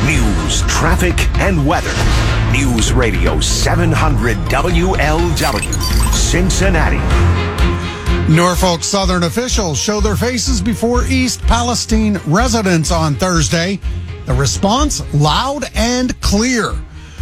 [0.05, 1.95] News, traffic, and weather.
[2.53, 6.99] News Radio 700 WLW, Cincinnati.
[8.31, 13.81] Norfolk Southern officials show their faces before East Palestine residents on Thursday.
[14.27, 16.75] The response loud and clear.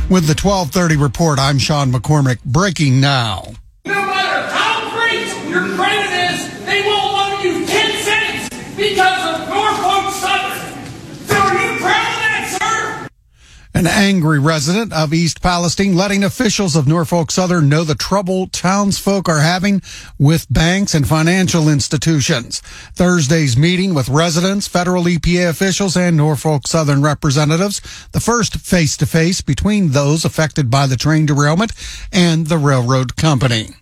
[0.09, 2.39] With the 1230 report, I'm Sean McCormick.
[2.45, 3.43] Breaking now.
[3.85, 9.49] No matter how great your credit is, they won't loan you 10 cents because of
[9.49, 10.87] Norfolk Southern.
[11.27, 13.09] So are you proud of that, sir?
[13.77, 19.29] An angry resident of East Palestine letting officials of Norfolk Southern know the trouble townsfolk
[19.29, 19.83] are having
[20.19, 22.61] with banks and financial institutions.
[22.95, 29.05] Thursday's meeting with residents, federal EPA officials, and Norfolk Southern representatives, the first face to
[29.05, 31.75] face between those affected by the train derailment
[32.11, 33.75] and the railroad company.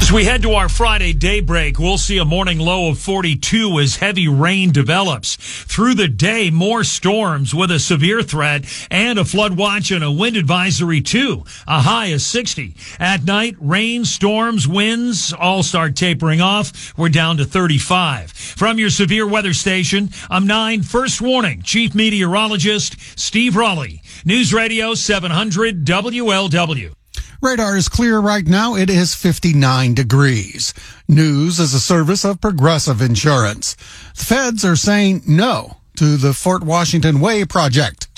[0.00, 3.96] As we head to our Friday daybreak, we'll see a morning low of 42 as
[3.96, 5.36] heavy rain develops.
[5.36, 10.10] Through the day, more storms with a severe threat and a flood watch and a
[10.10, 11.44] wind advisory too.
[11.68, 12.74] A high of 60.
[12.98, 16.96] At night, rain, storms, winds all start tapering off.
[16.98, 18.32] We're down to 35.
[18.32, 24.02] From your severe weather station, I'm 9 First Warning Chief Meteorologist Steve Raleigh.
[24.24, 26.94] News Radio 700 WLW.
[27.42, 28.74] Radar is clear right now.
[28.76, 30.74] It is 59 degrees.
[31.08, 33.76] News is a service of Progressive Insurance.
[34.14, 38.09] The feds are saying no to the Fort Washington Way project.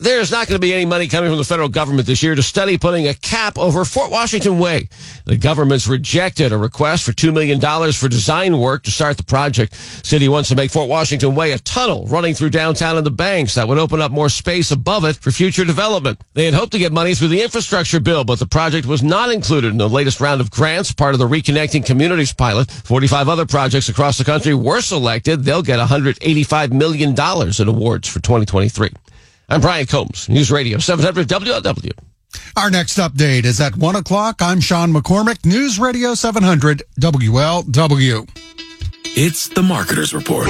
[0.00, 2.42] There's not going to be any money coming from the federal government this year to
[2.42, 4.88] study putting a cap over Fort Washington Way.
[5.24, 7.60] The government's rejected a request for $2 million
[7.92, 9.74] for design work to start the project.
[9.74, 13.56] City wants to make Fort Washington Way a tunnel running through downtown and the banks
[13.56, 16.22] that would open up more space above it for future development.
[16.34, 19.32] They had hoped to get money through the infrastructure bill, but the project was not
[19.32, 22.70] included in the latest round of grants, part of the Reconnecting Communities pilot.
[22.70, 25.42] 45 other projects across the country were selected.
[25.42, 28.90] They'll get $185 million in awards for 2023.
[29.50, 31.92] I'm Brian Combs, News Radio 700 WLW.
[32.54, 34.42] Our next update is at 1 o'clock.
[34.42, 38.28] I'm Sean McCormick, News Radio 700 WLW.
[39.16, 40.48] It's the Marketer's Report.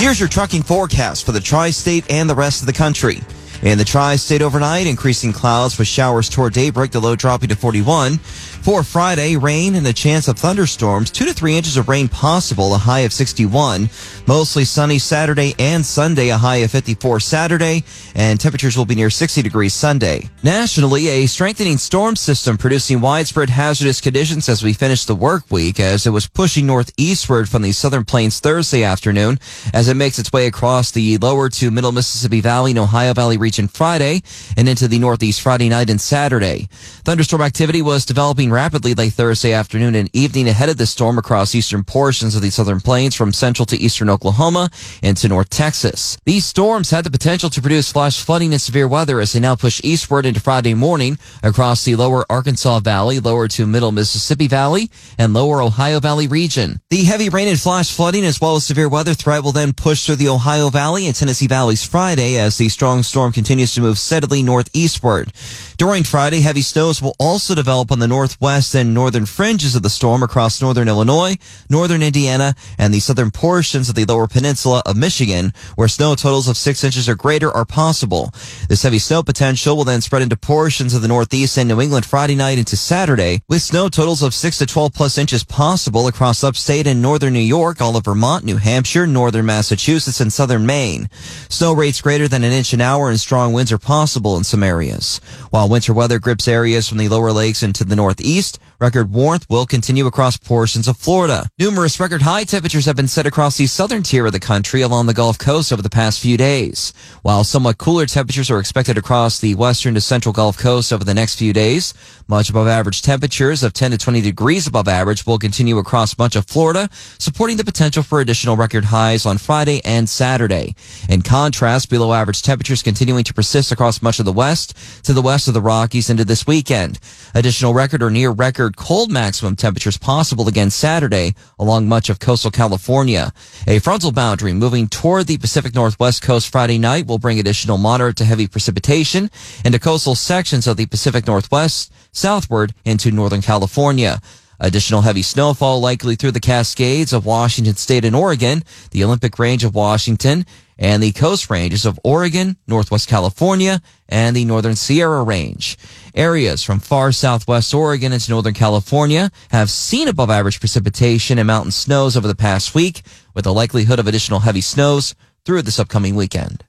[0.00, 3.22] Here's your trucking forecast for the tri state and the rest of the country.
[3.62, 7.56] In the tri state overnight, increasing clouds with showers toward daybreak, the low dropping to
[7.56, 8.18] 41.
[8.18, 12.74] For Friday, rain and a chance of thunderstorms, two to three inches of rain possible,
[12.74, 13.88] a high of 61.
[14.26, 19.08] Mostly sunny Saturday and Sunday, a high of 54 Saturday, and temperatures will be near
[19.08, 20.28] 60 degrees Sunday.
[20.42, 25.78] Nationally, a strengthening storm system producing widespread hazardous conditions as we finish the work week
[25.78, 29.38] as it was pushing northeastward from the southern plains Thursday afternoon
[29.72, 33.38] as it makes its way across the lower to middle Mississippi Valley and Ohio Valley
[33.46, 34.22] region Friday
[34.56, 36.66] and into the northeast Friday night and Saturday.
[37.04, 41.54] Thunderstorm activity was developing rapidly late Thursday afternoon and evening ahead of the storm across
[41.54, 44.68] eastern portions of the southern plains from central to eastern Oklahoma
[45.00, 46.18] into north Texas.
[46.24, 49.54] These storms had the potential to produce flash flooding and severe weather as they now
[49.54, 54.90] push eastward into Friday morning across the lower Arkansas Valley, lower to middle Mississippi Valley,
[55.18, 56.80] and lower Ohio Valley region.
[56.90, 60.04] The heavy rain and flash flooding as well as severe weather threat will then push
[60.04, 63.98] through the Ohio Valley and Tennessee Valleys Friday as the strong storm continues to move
[63.98, 65.30] steadily northeastward.
[65.76, 69.90] During Friday, heavy snows will also develop on the northwest and northern fringes of the
[69.90, 71.36] storm across northern Illinois,
[71.68, 76.48] northern Indiana, and the southern portions of the lower peninsula of Michigan, where snow totals
[76.48, 78.32] of six inches or greater are possible.
[78.70, 82.06] This heavy snow potential will then spread into portions of the northeast and New England
[82.06, 86.42] Friday night into Saturday, with snow totals of six to 12 plus inches possible across
[86.42, 91.10] upstate and northern New York, all of Vermont, New Hampshire, northern Massachusetts, and southern Maine.
[91.50, 94.62] Snow rates greater than an inch an hour and strong winds are possible in some
[94.62, 95.20] areas.
[95.50, 99.64] While winter weather grips areas from the lower lakes into the northeast, record warmth will
[99.64, 101.48] continue across portions of Florida.
[101.58, 105.06] Numerous record high temperatures have been set across the southern tier of the country along
[105.06, 106.92] the Gulf Coast over the past few days.
[107.22, 111.14] While somewhat cooler temperatures are expected across the western to central Gulf Coast over the
[111.14, 111.94] next few days,
[112.28, 116.36] much above average temperatures of 10 to 20 degrees above average will continue across much
[116.36, 120.74] of Florida, supporting the potential for additional record highs on Friday and Saturday.
[121.08, 125.22] In contrast, below average temperatures continuing to persist across much of the west to the
[125.22, 126.98] west of the Rockies into this weekend.
[127.34, 132.50] Additional record or near record cold maximum temperatures possible again Saturday along much of coastal
[132.50, 133.32] California.
[133.66, 138.16] A frontal boundary moving toward the Pacific Northwest coast Friday night will bring additional moderate
[138.16, 139.30] to heavy precipitation
[139.64, 144.20] into coastal sections of the Pacific Northwest southward into Northern California.
[144.58, 149.62] Additional heavy snowfall likely through the Cascades of Washington State and Oregon, the Olympic Range
[149.64, 150.46] of Washington,
[150.78, 155.76] and the coast ranges of Oregon, Northwest California, and the Northern Sierra Range.
[156.14, 161.72] Areas from far southwest Oregon into Northern California have seen above average precipitation and mountain
[161.72, 163.02] snows over the past week,
[163.34, 166.64] with the likelihood of additional heavy snows through this upcoming weekend.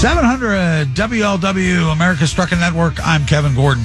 [0.00, 2.94] Seven hundred WLW America's Trucking Network.
[3.06, 3.84] I'm Kevin Gordon.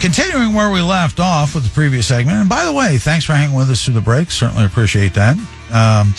[0.00, 3.32] Continuing where we left off with the previous segment, and by the way, thanks for
[3.32, 4.30] hanging with us through the break.
[4.30, 5.36] Certainly appreciate that.
[5.72, 6.14] Um,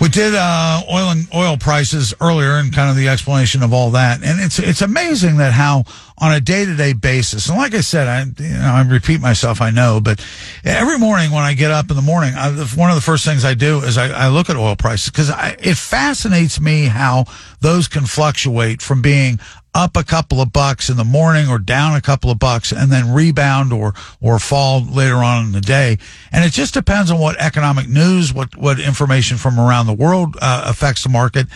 [0.00, 3.90] we did uh, oil and oil prices earlier, and kind of the explanation of all
[3.90, 4.22] that.
[4.22, 5.84] And it's it's amazing that how
[6.16, 9.20] on a day to day basis, and like I said, I you know I repeat
[9.20, 10.24] myself, I know, but
[10.64, 13.44] every morning when I get up in the morning, I, one of the first things
[13.44, 17.26] I do is I, I look at oil prices because it fascinates me how
[17.60, 19.38] those can fluctuate from being
[19.74, 22.90] up a couple of bucks in the morning or down a couple of bucks and
[22.90, 25.96] then rebound or or fall later on in the day
[26.32, 30.36] and it just depends on what economic news what what information from around the world
[30.40, 31.46] uh, affects the market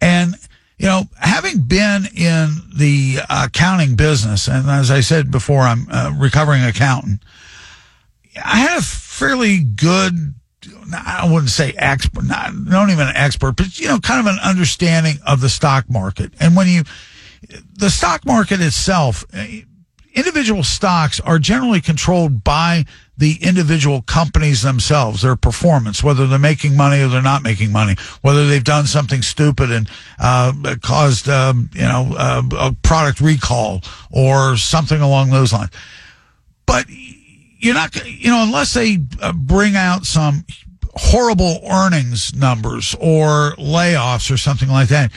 [0.00, 0.34] and
[0.78, 6.16] you know having been in the accounting business and as i said before i'm a
[6.18, 7.22] recovering accountant
[8.42, 10.34] i had a fairly good
[10.94, 14.40] I wouldn't say expert, not, not even an expert, but you know, kind of an
[14.42, 16.32] understanding of the stock market.
[16.40, 16.84] And when you,
[17.74, 19.24] the stock market itself,
[20.14, 22.84] individual stocks are generally controlled by
[23.16, 27.96] the individual companies themselves, their performance, whether they're making money or they're not making money,
[28.22, 33.82] whether they've done something stupid and uh, caused, um, you know, uh, a product recall
[34.10, 35.70] or something along those lines.
[36.66, 40.44] But you're not, you know, unless they uh, bring out some
[40.94, 45.12] horrible earnings numbers or layoffs or something like that,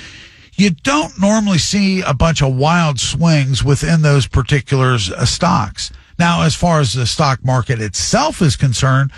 [0.61, 5.91] you don't normally see a bunch of wild swings within those particular uh, stocks.
[6.19, 9.11] Now, as far as the stock market itself is concerned,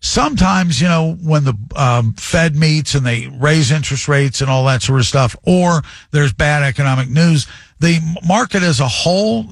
[0.00, 4.66] sometimes, you know, when the um, Fed meets and they raise interest rates and all
[4.66, 7.46] that sort of stuff, or there's bad economic news,
[7.78, 9.46] the market as a whole,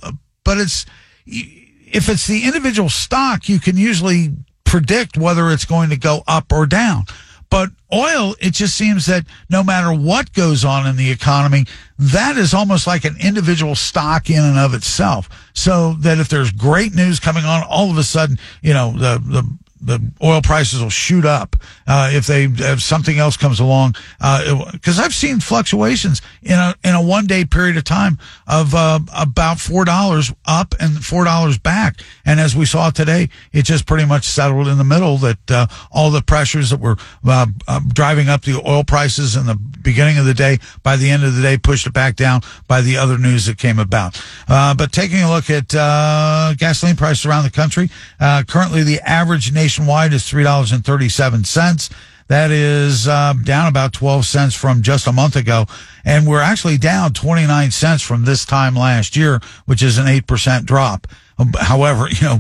[0.45, 0.85] but it's,
[1.25, 4.35] if it's the individual stock, you can usually
[4.65, 7.05] predict whether it's going to go up or down.
[7.51, 11.67] But oil, it just seems that no matter what goes on in the economy,
[11.99, 15.29] that is almost like an individual stock in and of itself.
[15.55, 19.23] So that if there's great news coming on, all of a sudden, you know, the,
[19.25, 23.95] the, the oil prices will shoot up uh, if they if something else comes along.
[24.73, 28.75] Because uh, I've seen fluctuations in a in a one day period of time of
[28.75, 32.01] uh, about four dollars up and four dollars back.
[32.25, 35.17] And as we saw today, it just pretty much settled in the middle.
[35.19, 39.47] That uh, all the pressures that were uh, uh, driving up the oil prices in
[39.47, 42.43] the beginning of the day, by the end of the day, pushed it back down
[42.67, 44.21] by the other news that came about.
[44.47, 45.69] but taking a look at
[46.59, 47.89] gasoline prices around the country,
[48.19, 51.91] currently the average nation nationwide is $3.37.
[52.29, 55.67] That is uh, down about 12 cents from just a month ago.
[56.07, 60.65] And we're actually down 29 cents from this time last year, which is an 8%
[60.65, 61.07] drop.
[61.61, 62.39] However, you know,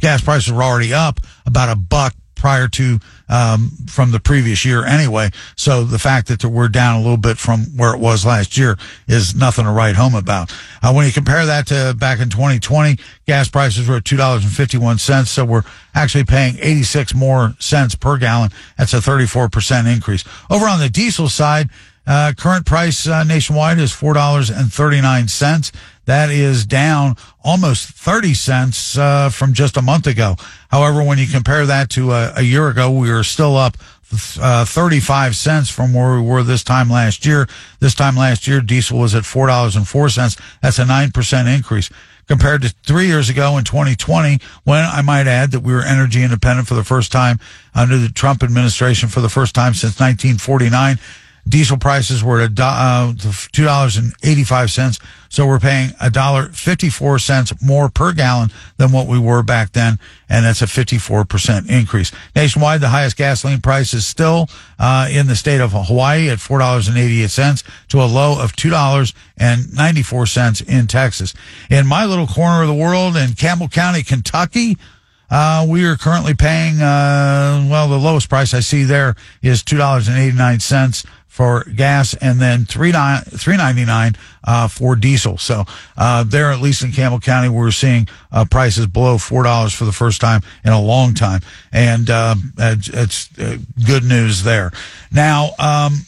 [0.00, 2.98] gas prices were already up about a buck prior to
[3.32, 5.30] um, from the previous year anyway.
[5.56, 8.76] So the fact that we're down a little bit from where it was last year
[9.08, 10.52] is nothing to write home about.
[10.82, 14.44] Uh, when you compare that to back in 2020, gas prices were at two dollars
[14.44, 15.30] and fifty one cents.
[15.30, 15.64] So we're
[15.94, 18.50] actually paying 86 more cents per gallon.
[18.76, 20.24] That's a 34 percent increase.
[20.50, 21.70] Over on the diesel side.
[22.06, 25.72] Uh, current price uh, nationwide is four dollars and thirty nine cents.
[26.04, 30.34] That is down almost 30 cents uh, from just a month ago.
[30.68, 33.76] However, when you compare that to a, a year ago, we were still up
[34.40, 37.48] uh, 35 cents from where we were this time last year.
[37.78, 40.40] This time last year, diesel was at $4.04.
[40.60, 41.88] That's a 9% increase
[42.28, 46.22] compared to three years ago in 2020, when I might add that we were energy
[46.22, 47.38] independent for the first time
[47.74, 50.98] under the Trump administration for the first time since 1949.
[51.48, 53.12] Diesel prices were at uh,
[53.50, 57.88] two dollars and eighty five cents, so we're paying a dollar fifty four cents more
[57.88, 62.12] per gallon than what we were back then, and that's a fifty four percent increase
[62.36, 62.80] nationwide.
[62.80, 66.86] The highest gasoline price is still uh, in the state of Hawaii at four dollars
[66.86, 70.86] and eighty eight cents to a low of two dollars and ninety four cents in
[70.86, 71.34] Texas.
[71.68, 74.76] In my little corner of the world in Campbell County, Kentucky.
[75.34, 81.06] Uh, we are currently paying, uh, well, the lowest price I see there is $2.89
[81.32, 82.92] for gas and then three
[83.24, 84.14] three ninety nine
[84.44, 85.38] uh, for diesel.
[85.38, 85.64] So
[85.96, 89.86] uh, there, at least in Campbell County, we're seeing uh, prices below four dollars for
[89.86, 91.40] the first time in a long time,
[91.72, 94.72] and uh, it's, it's uh, good news there.
[95.10, 95.52] Now.
[95.58, 96.00] Um,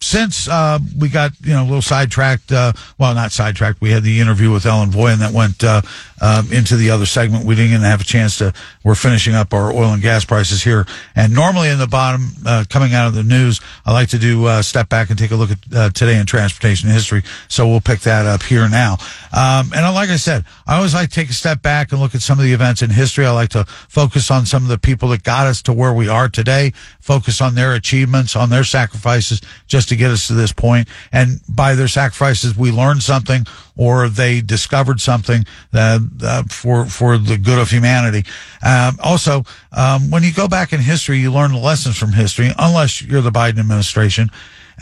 [0.00, 3.80] since uh, we got you know a little sidetracked, uh, well, not sidetracked.
[3.80, 5.82] We had the interview with Ellen Voie, and that went uh,
[6.20, 7.44] um, into the other segment.
[7.44, 8.54] We didn't even have a chance to.
[8.82, 12.64] We're finishing up our oil and gas prices here, and normally in the bottom, uh,
[12.70, 15.36] coming out of the news, I like to do uh, step back and take a
[15.36, 17.22] look at today in transportation history.
[17.48, 18.96] So we'll pick that up here now.
[19.32, 22.14] Um, and like I said, I always like to take a step back and look
[22.14, 23.26] at some of the events in history.
[23.26, 26.08] I like to focus on some of the people that got us to where we
[26.08, 26.72] are today.
[27.00, 30.88] Focus on their achievements, on their sacrifices, just to get us to this point.
[31.12, 37.18] And by their sacrifices, we learned something or they discovered something uh, uh, for for
[37.18, 38.28] the good of humanity.
[38.62, 43.02] Um, also, um, when you go back in history, you learn lessons from history, unless
[43.02, 44.30] you're the Biden administration.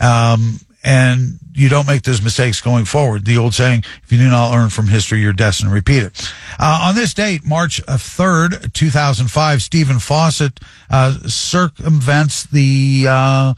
[0.01, 3.25] Um, and you don't make those mistakes going forward.
[3.25, 6.33] The old saying, if you do not learn from history, you're destined to repeat it.
[6.57, 13.53] Uh, on this date, March 3rd, 2005, Stephen Fossett uh, circumvents the uh,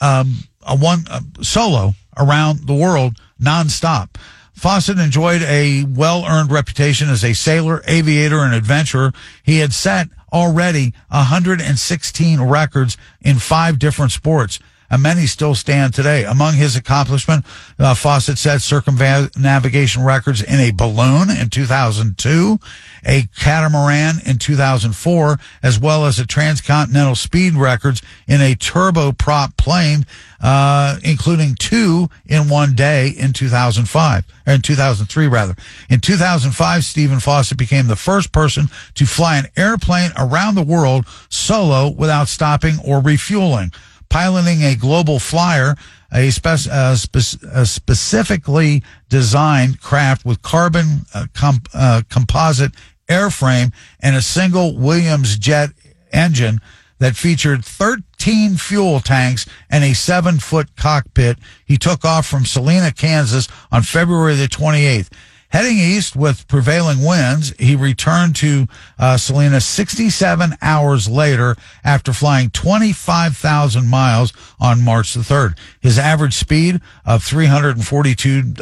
[0.00, 1.04] um, a one
[1.42, 4.16] solo around the world nonstop.
[4.54, 9.12] Fossett enjoyed a well earned reputation as a sailor, aviator, and adventurer.
[9.42, 14.58] He had set already 116 records in five different sports.
[14.94, 16.22] And many still stand today.
[16.22, 17.44] Among his accomplishment,
[17.80, 22.60] uh, Fossett set circumnavigation records in a balloon in 2002,
[23.04, 30.06] a catamaran in 2004, as well as a transcontinental speed records in a turboprop plane,
[30.40, 35.56] uh, including two in one day in 2005, or in 2003 rather.
[35.90, 41.04] In 2005, Stephen Fossett became the first person to fly an airplane around the world
[41.28, 43.72] solo without stopping or refueling
[44.14, 45.74] piloting a global flyer,
[46.12, 51.26] a, uh, spe- a specifically designed craft with carbon uh,
[51.74, 52.70] uh, composite
[53.08, 55.70] airframe and a single Williams jet
[56.12, 56.60] engine
[57.00, 61.36] that featured 13 fuel tanks and a seven foot cockpit.
[61.64, 65.08] He took off from Salina, Kansas on February the 28th.
[65.54, 68.66] Heading east with prevailing winds, he returned to
[68.98, 75.56] uh, Salina 67 hours later after flying 25,000 miles on March the 3rd.
[75.80, 78.60] His average speed of 342.2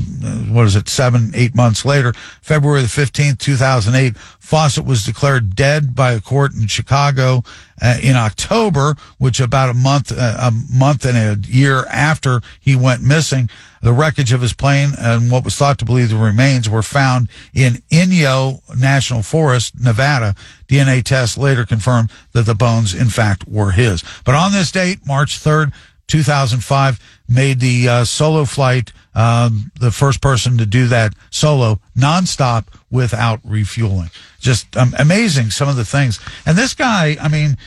[0.51, 2.11] what is it, seven, eight months later,
[2.41, 7.43] February the 15th, 2008, Fossett was declared dead by a court in Chicago
[7.79, 12.75] uh, in October, which about a month, uh, a month and a year after he
[12.75, 13.47] went missing.
[13.83, 17.29] The wreckage of his plane and what was thought to be the remains were found
[17.53, 20.35] in Inyo National Forest, Nevada.
[20.67, 24.03] DNA tests later confirmed that the bones, in fact, were his.
[24.25, 25.73] But on this date, March 3rd,
[26.07, 32.65] 2005, made the uh, solo flight, um, the first person to do that solo, nonstop,
[32.91, 34.09] without refueling.
[34.39, 36.19] Just um, amazing, some of the things.
[36.45, 37.57] And this guy, I mean,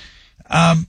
[0.51, 0.87] um,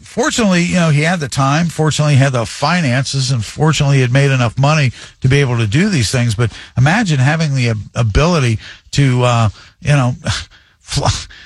[0.00, 1.66] fortunately, you know, he had the time.
[1.66, 5.58] Fortunately, he had the finances, and fortunately, he had made enough money to be able
[5.58, 6.34] to do these things.
[6.34, 8.58] But imagine having the ability
[8.92, 9.48] to, uh,
[9.80, 10.14] you know,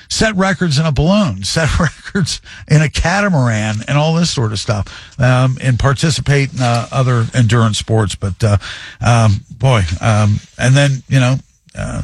[0.09, 4.59] set records in a balloon, set records in a catamaran, and all this sort of
[4.59, 8.15] stuff, um, and participate in uh, other endurance sports.
[8.15, 8.57] But uh,
[9.01, 11.35] um, boy, um, and then you know.
[11.75, 12.03] Uh,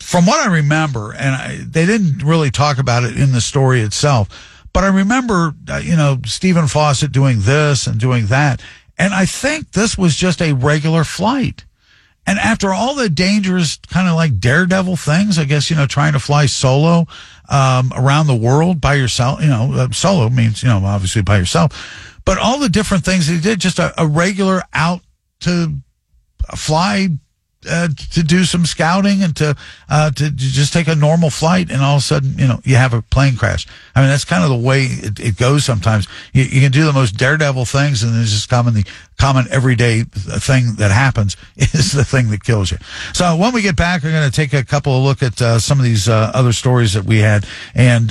[0.00, 3.82] from what I remember, and I, they didn't really talk about it in the story
[3.82, 4.28] itself,
[4.72, 8.60] but I remember, uh, you know, Stephen Fossett doing this and doing that.
[8.98, 11.64] And I think this was just a regular flight.
[12.26, 16.12] And after all the dangerous kind of like daredevil things, I guess, you know, trying
[16.12, 17.06] to fly solo,
[17.48, 21.38] um, around the world by yourself, you know, uh, solo means, you know, obviously by
[21.38, 25.00] yourself, but all the different things he did, just a, a regular out
[25.40, 25.74] to
[26.54, 27.08] fly
[27.68, 29.56] uh, to do some scouting and to
[29.88, 32.76] uh, to just take a normal flight, and all of a sudden, you know, you
[32.76, 33.66] have a plane crash.
[33.94, 35.64] I mean, that's kind of the way it, it goes.
[35.64, 38.84] Sometimes you, you, can do the most daredevil things, and there's just common the
[39.18, 42.78] common everyday thing that happens is the thing that kills you.
[43.12, 45.58] So when we get back, we're going to take a couple of look at uh,
[45.58, 48.10] some of these uh, other stories that we had, and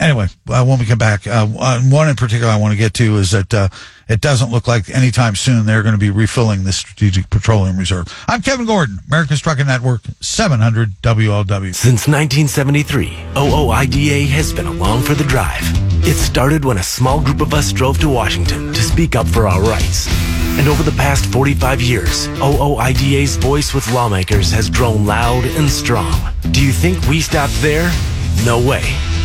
[0.00, 2.94] uh, anyway, when we come back, uh, uh, one in particular I want to get
[2.94, 3.68] to is that uh,
[4.08, 8.06] it doesn't look like anytime soon they're going to be refilling the Strategic Petroleum Reserve.
[8.28, 11.74] I'm Kevin Gordon, America's Trucking Network, 700 WLW.
[11.74, 15.62] Since 1973, OOIDA has been along for the drive.
[16.06, 19.48] It started when a small group of us drove to Washington to speak up for
[19.48, 20.08] our rights.
[20.58, 26.32] And over the past 45 years, OOIDA's voice with lawmakers has grown loud and strong.
[26.52, 27.90] Do you think we stopped there?
[28.44, 29.15] No way.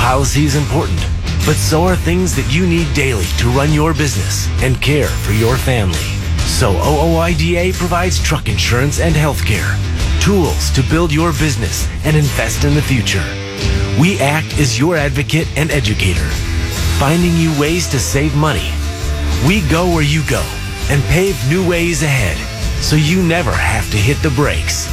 [0.00, 1.00] Policy is important
[1.46, 5.32] but so are things that you need daily to run your business and care for
[5.32, 5.98] your family.
[6.46, 9.76] So OOIDA provides truck insurance and health care,
[10.20, 13.24] tools to build your business and invest in the future.
[13.98, 16.28] We act as your advocate and educator,
[16.98, 18.70] finding you ways to save money.
[19.46, 20.44] We go where you go
[20.90, 22.36] and pave new ways ahead
[22.82, 24.88] so you never have to hit the brakes.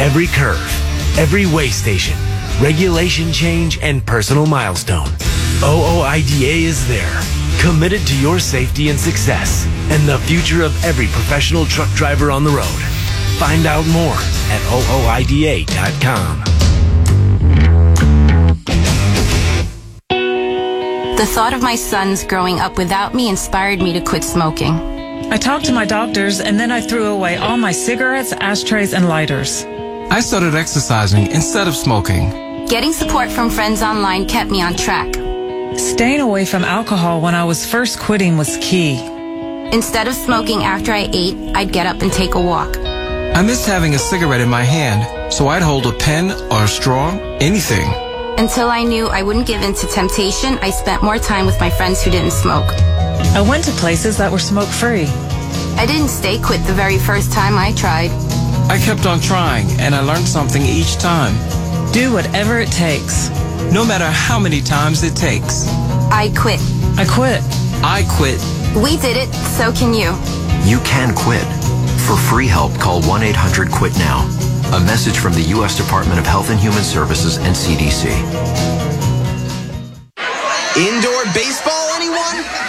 [0.00, 0.68] Every curve,
[1.16, 2.16] every way station,
[2.60, 5.08] regulation change, and personal milestone.
[5.60, 7.22] OOIDA is there,
[7.58, 12.44] Committed to your safety and success and the future of every professional truck driver on
[12.44, 12.80] the road.
[13.38, 14.14] Find out more
[14.52, 16.44] at ooida.com.
[21.16, 24.74] The thought of my sons growing up without me inspired me to quit smoking.
[25.32, 29.08] I talked to my doctors and then I threw away all my cigarettes, ashtrays, and
[29.08, 29.64] lighters.
[30.10, 32.45] I started exercising instead of smoking.
[32.68, 35.14] Getting support from friends online kept me on track.
[35.78, 38.98] Staying away from alcohol when I was first quitting was key.
[39.72, 42.76] Instead of smoking after I ate, I'd get up and take a walk.
[42.76, 46.68] I missed having a cigarette in my hand, so I'd hold a pen or a
[46.68, 47.88] straw, anything.
[48.36, 51.70] Until I knew I wouldn't give in to temptation, I spent more time with my
[51.70, 52.68] friends who didn't smoke.
[53.38, 55.06] I went to places that were smoke free.
[55.78, 58.10] I didn't stay quit the very first time I tried.
[58.68, 61.36] I kept on trying, and I learned something each time.
[61.96, 63.30] Do whatever it takes.
[63.72, 65.66] No matter how many times it takes.
[66.12, 66.60] I quit.
[66.98, 67.40] I quit.
[67.82, 68.38] I quit.
[68.76, 70.12] We did it, so can you.
[70.70, 71.46] You can quit.
[72.04, 74.28] For free help, call 1 800 QUIT NOW.
[74.76, 75.74] A message from the U.S.
[75.74, 78.12] Department of Health and Human Services and CDC.
[80.76, 82.65] Indoor baseball, anyone?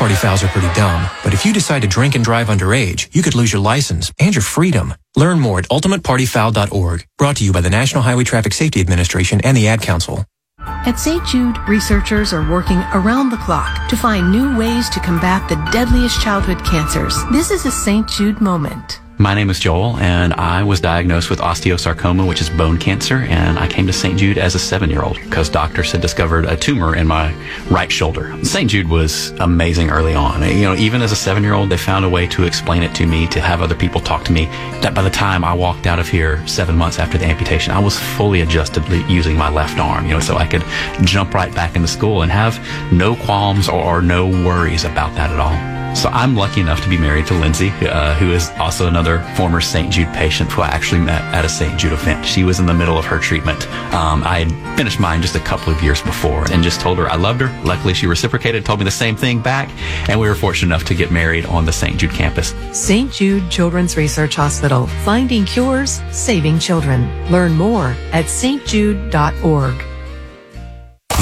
[0.00, 3.22] Party fouls are pretty dumb, but if you decide to drink and drive underage, you
[3.22, 4.94] could lose your license and your freedom.
[5.14, 7.06] Learn more at ultimatepartyfoul.org.
[7.18, 10.24] Brought to you by the National Highway Traffic Safety Administration and the Ad Council.
[10.58, 11.22] At St.
[11.26, 16.18] Jude, researchers are working around the clock to find new ways to combat the deadliest
[16.22, 17.14] childhood cancers.
[17.30, 18.08] This is a St.
[18.08, 19.00] Jude moment.
[19.20, 23.58] My name is Joel, and I was diagnosed with osteosarcoma, which is bone cancer, and
[23.58, 24.18] I came to St.
[24.18, 27.34] Jude as a seven year old because doctors had discovered a tumor in my
[27.70, 28.34] right shoulder.
[28.42, 28.70] St.
[28.70, 30.40] Jude was amazing early on.
[30.42, 32.94] You know, even as a seven year old, they found a way to explain it
[32.94, 34.46] to me, to have other people talk to me.
[34.80, 37.78] That by the time I walked out of here seven months after the amputation, I
[37.78, 40.64] was fully adjusted using my left arm, you know, so I could
[41.04, 42.58] jump right back into school and have
[42.90, 45.79] no qualms or, or no worries about that at all.
[45.94, 49.60] So I'm lucky enough to be married to Lindsay, uh, who is also another former
[49.60, 49.92] St.
[49.92, 51.78] Jude patient who I actually met at a St.
[51.78, 52.24] Jude event.
[52.24, 53.66] She was in the middle of her treatment.
[53.92, 57.10] Um, I had finished mine just a couple of years before and just told her
[57.10, 57.62] I loved her.
[57.64, 59.68] Luckily, she reciprocated, told me the same thing back,
[60.08, 61.98] and we were fortunate enough to get married on the St.
[61.98, 62.54] Jude campus.
[62.72, 63.12] St.
[63.12, 67.30] Jude Children's Research Hospital, finding cures, saving children.
[67.30, 69.89] Learn more at stjude.org.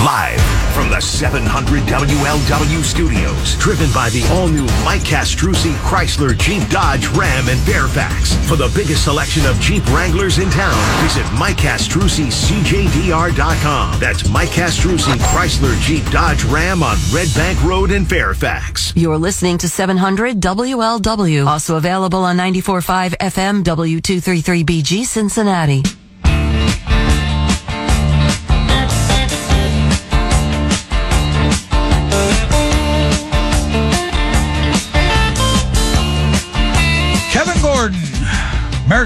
[0.05, 0.40] Live
[0.74, 7.49] from the 700 WLW studios, driven by the all-new Mike Castrucci Chrysler Jeep Dodge Ram
[7.49, 8.34] and Fairfax.
[8.46, 13.99] For the biggest selection of Jeep Wranglers in town, visit Mike Castrucci CJDR.com.
[13.99, 18.92] That's Mike Castrucci Chrysler Jeep Dodge Ram on Red Bank Road in Fairfax.
[18.94, 25.82] You're listening to 700 WLW, also available on 94.5 FM W233BG Cincinnati.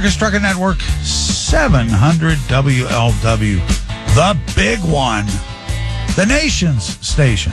[0.03, 3.69] America's Trucking Network, 700 WLW,
[4.17, 5.25] the big one,
[6.17, 7.53] the nation's station.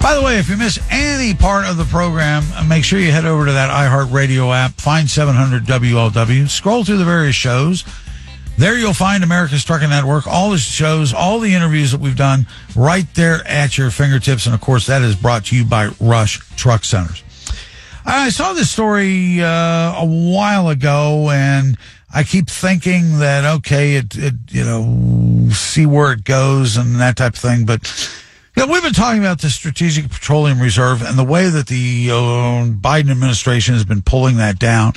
[0.00, 3.24] By the way, if you miss any part of the program, make sure you head
[3.24, 7.82] over to that iHeartRadio app, find 700 WLW, scroll through the various shows.
[8.56, 12.46] There you'll find America's Trucking Network, all the shows, all the interviews that we've done
[12.76, 14.46] right there at your fingertips.
[14.46, 17.24] And of course, that is brought to you by Rush Truck Centers.
[18.04, 21.78] I saw this story uh, a while ago, and
[22.12, 27.16] I keep thinking that okay, it, it you know see where it goes and that
[27.16, 27.64] type of thing.
[27.64, 27.82] But
[28.56, 32.10] you know, we've been talking about the Strategic Petroleum Reserve and the way that the
[32.10, 34.92] uh, Biden administration has been pulling that down.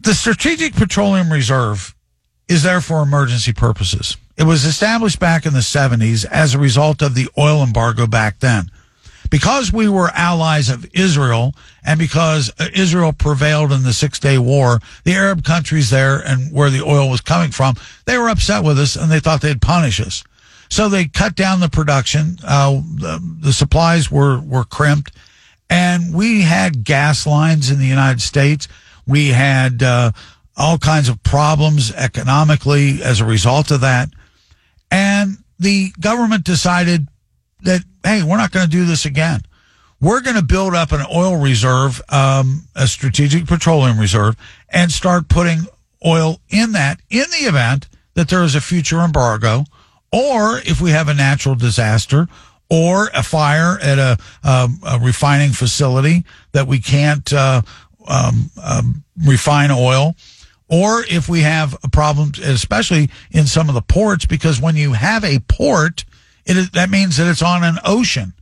[0.00, 1.94] The Strategic Petroleum Reserve
[2.48, 4.16] is there for emergency purposes.
[4.36, 8.38] It was established back in the 70s as a result of the oil embargo back
[8.40, 8.70] then
[9.30, 11.54] because we were allies of Israel
[11.84, 16.70] and because Israel prevailed in the Six Day War, the Arab countries there and where
[16.70, 17.74] the oil was coming from,
[18.04, 20.24] they were upset with us and they thought they'd punish us.
[20.68, 22.38] So they cut down the production.
[22.42, 25.12] Uh, the, the supplies were, were crimped
[25.70, 28.68] and we had gas lines in the United States.
[29.06, 30.12] We had, uh,
[30.56, 34.08] all kinds of problems economically as a result of that.
[34.90, 37.08] And the government decided
[37.62, 39.40] that, hey, we're not going to do this again.
[40.00, 44.36] We're going to build up an oil reserve, um, a strategic petroleum reserve,
[44.68, 45.66] and start putting
[46.04, 49.64] oil in that in the event that there is a future embargo,
[50.12, 52.28] or if we have a natural disaster,
[52.68, 57.62] or a fire at a, um, a refining facility that we can't uh,
[58.08, 60.14] um, um, refine oil,
[60.68, 64.92] or if we have a problem, especially in some of the ports, because when you
[64.92, 66.04] have a port,
[66.46, 68.32] it is, that means that it's on an ocean.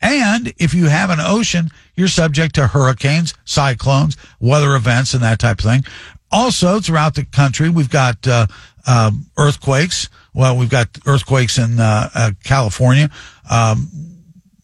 [0.00, 5.40] And if you have an ocean, you're subject to hurricanes, cyclones, weather events, and that
[5.40, 5.84] type of thing.
[6.30, 8.46] Also, throughout the country, we've got uh,
[8.86, 10.08] um, earthquakes.
[10.34, 13.10] Well, we've got earthquakes in uh, uh, California.
[13.50, 13.88] Um,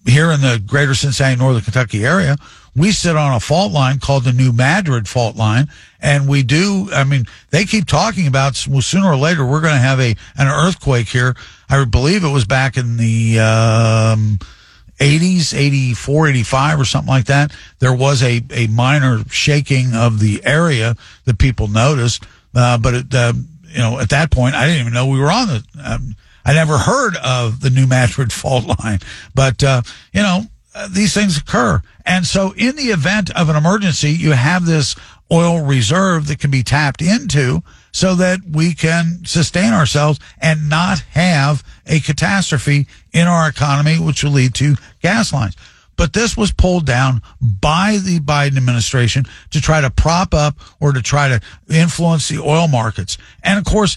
[0.06, 2.36] here in the greater Cincinnati, northern Kentucky area,
[2.76, 5.68] we sit on a fault line called the New Madrid fault line.
[6.00, 9.74] And we do, I mean, they keep talking about well, sooner or later, we're going
[9.74, 11.34] to have a, an earthquake here.
[11.68, 14.38] I believe it was back in the, um,
[15.00, 17.52] 80s, 84, 85 or something like that.
[17.80, 20.94] There was a, a minor shaking of the area
[21.24, 22.24] that people noticed.
[22.54, 23.32] Uh, but it, uh,
[23.66, 26.14] you know, at that point, I didn't even know we were on the, um,
[26.44, 29.00] I never heard of the New Madrid fault line,
[29.34, 30.42] but, uh, you know,
[30.74, 31.80] uh, these things occur.
[32.04, 34.96] And so in the event of an emergency, you have this
[35.32, 37.62] oil reserve that can be tapped into
[37.92, 44.24] so that we can sustain ourselves and not have a catastrophe in our economy, which
[44.24, 45.56] will lead to gas lines.
[45.96, 50.92] But this was pulled down by the Biden administration to try to prop up or
[50.92, 53.16] to try to influence the oil markets.
[53.44, 53.96] And of course,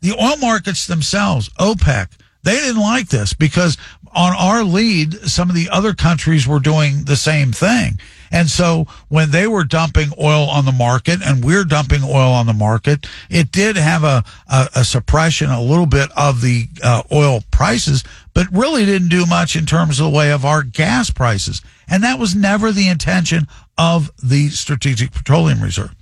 [0.00, 2.08] the oil markets themselves, OPEC,
[2.42, 3.76] they didn't like this because
[4.14, 7.98] on our lead, some of the other countries were doing the same thing.
[8.30, 12.46] And so when they were dumping oil on the market and we're dumping oil on
[12.46, 17.02] the market, it did have a, a, a suppression a little bit of the uh,
[17.12, 18.02] oil prices,
[18.32, 21.60] but really didn't do much in terms of the way of our gas prices.
[21.86, 23.46] And that was never the intention
[23.76, 25.94] of the Strategic Petroleum Reserve.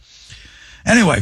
[0.87, 1.21] Anyway,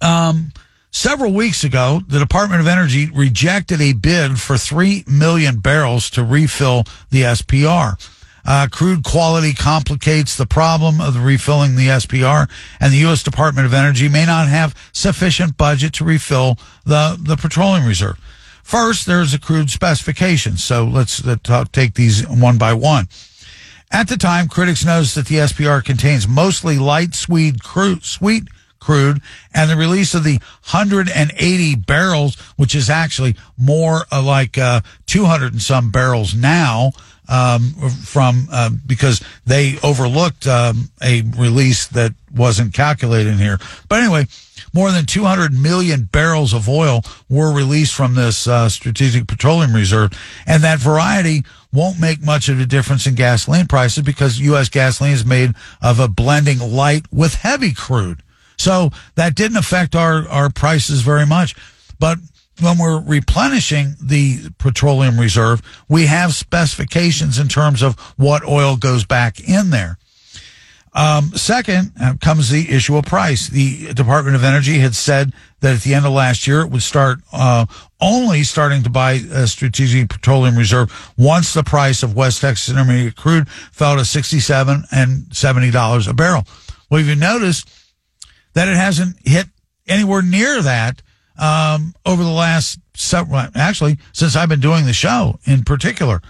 [0.00, 0.52] um,
[0.96, 6.22] Several weeks ago, the Department of Energy rejected a bid for 3 million barrels to
[6.22, 8.00] refill the SPR.
[8.46, 13.24] Uh, crude quality complicates the problem of refilling the SPR, and the U.S.
[13.24, 18.16] Department of Energy may not have sufficient budget to refill the, the petroleum reserve.
[18.62, 20.56] First, there's the crude specification.
[20.58, 23.08] So let's, let's take these one by one.
[23.90, 28.44] At the time, critics noticed that the SPR contains mostly light sweet crude, sweet
[28.84, 29.20] crude
[29.54, 30.38] and the release of the
[30.70, 36.92] 180 barrels, which is actually more uh, like uh, 200 and some barrels now.
[37.26, 43.58] Um, from uh, because they overlooked um, a release that wasn't calculated in here.
[43.88, 44.26] But anyway,
[44.74, 50.12] more than 200 million barrels of oil were released from this uh, strategic petroleum reserve,
[50.46, 54.68] and that variety won't make much of a difference in gasoline prices because U.S.
[54.68, 58.22] gasoline is made of a blending light with heavy crude.
[58.56, 61.54] So that didn't affect our, our prices very much.
[61.98, 62.18] But
[62.60, 69.04] when we're replenishing the petroleum reserve, we have specifications in terms of what oil goes
[69.04, 69.98] back in there.
[70.96, 73.48] Um, second uh, comes the issue of price.
[73.48, 76.82] The Department of Energy had said that at the end of last year it would
[76.82, 77.66] start uh,
[78.00, 83.16] only starting to buy a strategic petroleum reserve once the price of West Texas Intermediate
[83.16, 86.44] crude fell to sixty-seven and seventy dollars a barrel.
[86.88, 87.64] Well, if you notice,
[88.54, 89.46] that it hasn't hit
[89.86, 91.02] anywhere near that
[91.38, 96.22] um, over the last several, actually, since I've been doing the show in particular.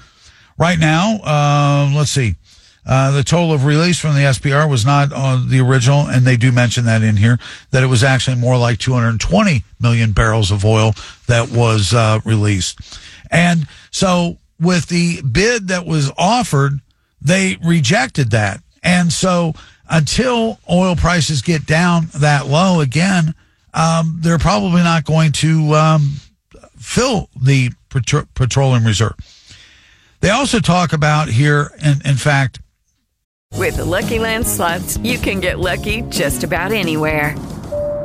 [0.58, 2.36] Right now, uh, let's see.
[2.86, 6.36] Uh, the total of release from the SPR was not on the original, and they
[6.36, 7.38] do mention that in here,
[7.70, 10.94] that it was actually more like 220 million barrels of oil
[11.26, 12.78] that was uh, released.
[13.30, 16.80] And so with the bid that was offered,
[17.22, 18.62] they rejected that.
[18.82, 19.54] And so
[19.88, 23.34] until oil prices get down that low again,
[23.72, 26.12] um, they're probably not going to um,
[26.76, 29.16] fill the petro- petroleum reserve.
[30.20, 32.60] They also talk about here, in, in fact,
[33.56, 37.36] with the Lucky Land slots, you can get lucky just about anywhere.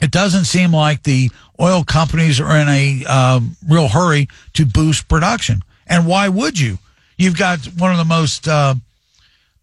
[0.00, 1.30] It doesn't seem like the
[1.60, 5.62] oil companies are in a uh, real hurry to boost production.
[5.86, 6.78] And why would you?
[7.16, 8.74] You've got one of the most uh,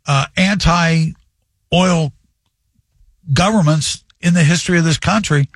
[0.07, 2.11] uh, anti-oil
[3.31, 5.49] governments in the history of this country,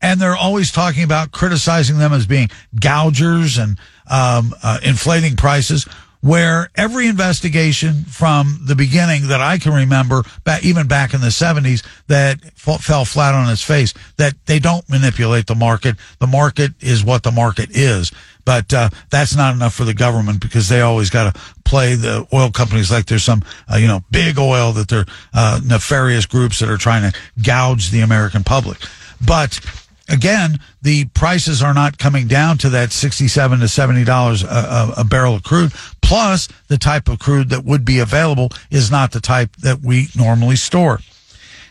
[0.00, 5.86] and they're always talking about criticizing them as being gougers and um, uh, inflating prices.
[6.22, 11.28] Where every investigation from the beginning that I can remember, back, even back in the
[11.28, 15.96] 70s, that f- fell flat on its face, that they don't manipulate the market.
[16.20, 18.12] The market is what the market is.
[18.44, 22.26] But uh, that's not enough for the government because they always got to play the
[22.32, 23.42] oil companies like there's some,
[23.72, 27.90] uh, you know, big oil that they're uh, nefarious groups that are trying to gouge
[27.90, 28.78] the American public.
[29.24, 29.60] But
[30.08, 35.04] again, the prices are not coming down to that sixty-seven to seventy dollars a, a,
[35.04, 35.72] barrel of crude.
[36.00, 40.08] Plus, the type of crude that would be available is not the type that we
[40.16, 41.00] normally store.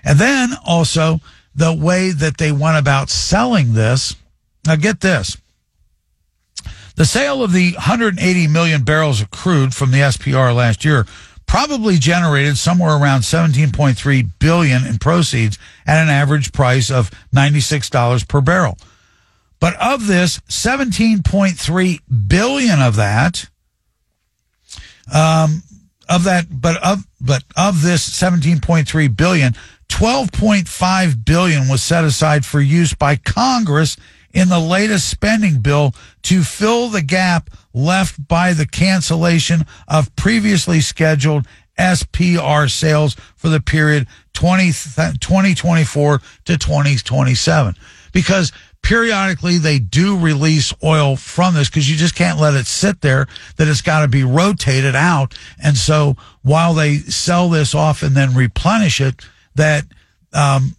[0.04, 1.20] And then also
[1.54, 4.16] the way that they went about selling this.
[4.66, 5.38] Now, get this:
[6.96, 11.06] the sale of the 180 million barrels of crude from the SPR last year
[11.52, 18.40] probably generated somewhere around 17.3 billion in proceeds at an average price of $96 per
[18.40, 18.78] barrel.
[19.60, 22.00] But of this, 17.3
[22.30, 23.50] billion of that,
[25.14, 25.64] um,
[26.08, 29.54] of that, but of, but of this 17.3 billion,
[29.90, 33.98] 12.5 billion was set aside for use by Congress
[34.34, 40.82] in the latest spending bill to fill the gap left by the cancellation of previously
[40.82, 41.48] scheduled
[41.78, 47.76] SPR sales for the period 20, 2024 to 2027.
[48.12, 48.52] Because
[48.82, 53.28] periodically they do release oil from this because you just can't let it sit there,
[53.58, 55.38] that it's got to be rotated out.
[55.64, 59.24] And so while they sell this off and then replenish it,
[59.56, 59.86] that
[60.34, 60.76] um,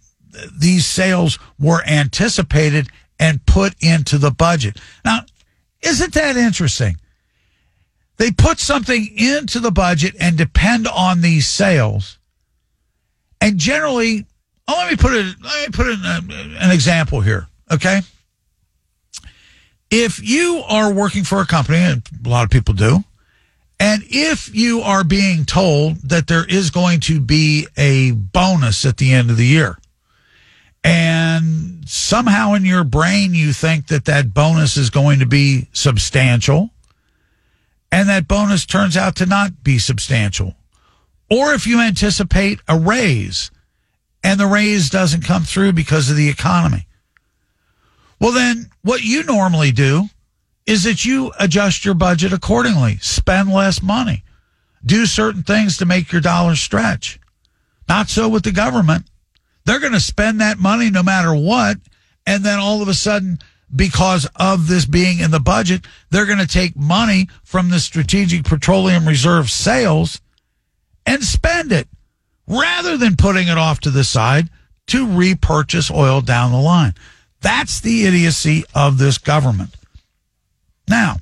[0.57, 2.89] these sales were anticipated
[3.19, 4.77] and put into the budget.
[5.05, 5.21] Now,
[5.83, 6.97] isn't that interesting?
[8.17, 12.17] They put something into the budget and depend on these sales.
[13.41, 14.25] And generally,
[14.67, 17.47] oh, let me put it, let me put it an example here.
[17.71, 18.01] Okay.
[19.89, 23.03] If you are working for a company, and a lot of people do,
[23.79, 28.97] and if you are being told that there is going to be a bonus at
[28.97, 29.77] the end of the year,
[30.83, 36.71] and somehow in your brain you think that that bonus is going to be substantial.
[37.91, 40.55] And that bonus turns out to not be substantial.
[41.29, 43.51] Or if you anticipate a raise
[44.23, 46.87] and the raise doesn't come through because of the economy.
[48.19, 50.05] Well then what you normally do
[50.65, 52.97] is that you adjust your budget accordingly.
[52.97, 54.23] Spend less money.
[54.85, 57.19] Do certain things to make your dollars stretch.
[57.87, 59.05] Not so with the government
[59.65, 61.77] they're going to spend that money no matter what.
[62.25, 63.39] And then all of a sudden,
[63.75, 68.45] because of this being in the budget, they're going to take money from the Strategic
[68.45, 70.21] Petroleum Reserve sales
[71.05, 71.87] and spend it
[72.47, 74.49] rather than putting it off to the side
[74.87, 76.93] to repurchase oil down the line.
[77.41, 79.75] That's the idiocy of this government.
[80.87, 81.17] Now,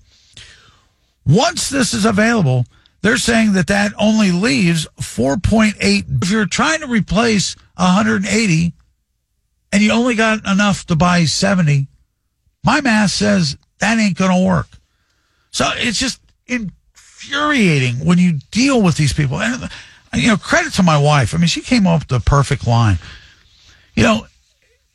[1.25, 2.65] once this is available,
[3.02, 6.24] they're saying that that only leaves 4.8.
[6.24, 8.74] If you're trying to replace 180
[9.72, 11.88] and you only got enough to buy 70,
[12.64, 14.68] my math says that ain't going to work.
[15.49, 19.41] So it's just infuriating when you deal with these people.
[19.41, 19.70] And,
[20.14, 21.34] you know, credit to my wife.
[21.34, 22.99] I mean, she came up with the perfect line.
[23.95, 24.28] You know,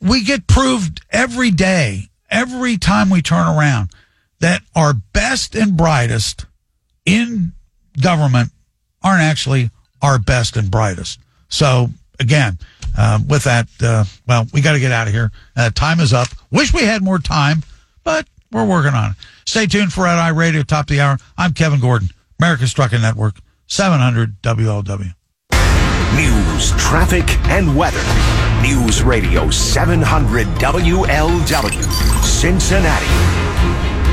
[0.01, 3.91] we get proved every day, every time we turn around,
[4.39, 6.47] that our best and brightest
[7.05, 7.53] in
[8.01, 8.51] government
[9.03, 9.71] aren't actually
[10.03, 11.21] our best and brightest.
[11.49, 11.89] So
[12.21, 12.59] again,
[12.99, 15.31] uh, with that, uh, well, we got to get out of here.
[15.57, 16.29] Uh, time is up.
[16.51, 17.63] Wish we had more time,
[18.05, 19.17] but we're working on it.
[19.45, 21.19] Stay tuned for Red Eye Radio, top of the hour.
[21.37, 22.09] I'm Kevin Gordon,
[22.41, 23.37] America's Trucking Network,
[23.67, 25.15] 700 WLW.
[26.17, 28.03] News, traffic, and weather.
[28.63, 33.46] News Radio 700 WLW, Cincinnati.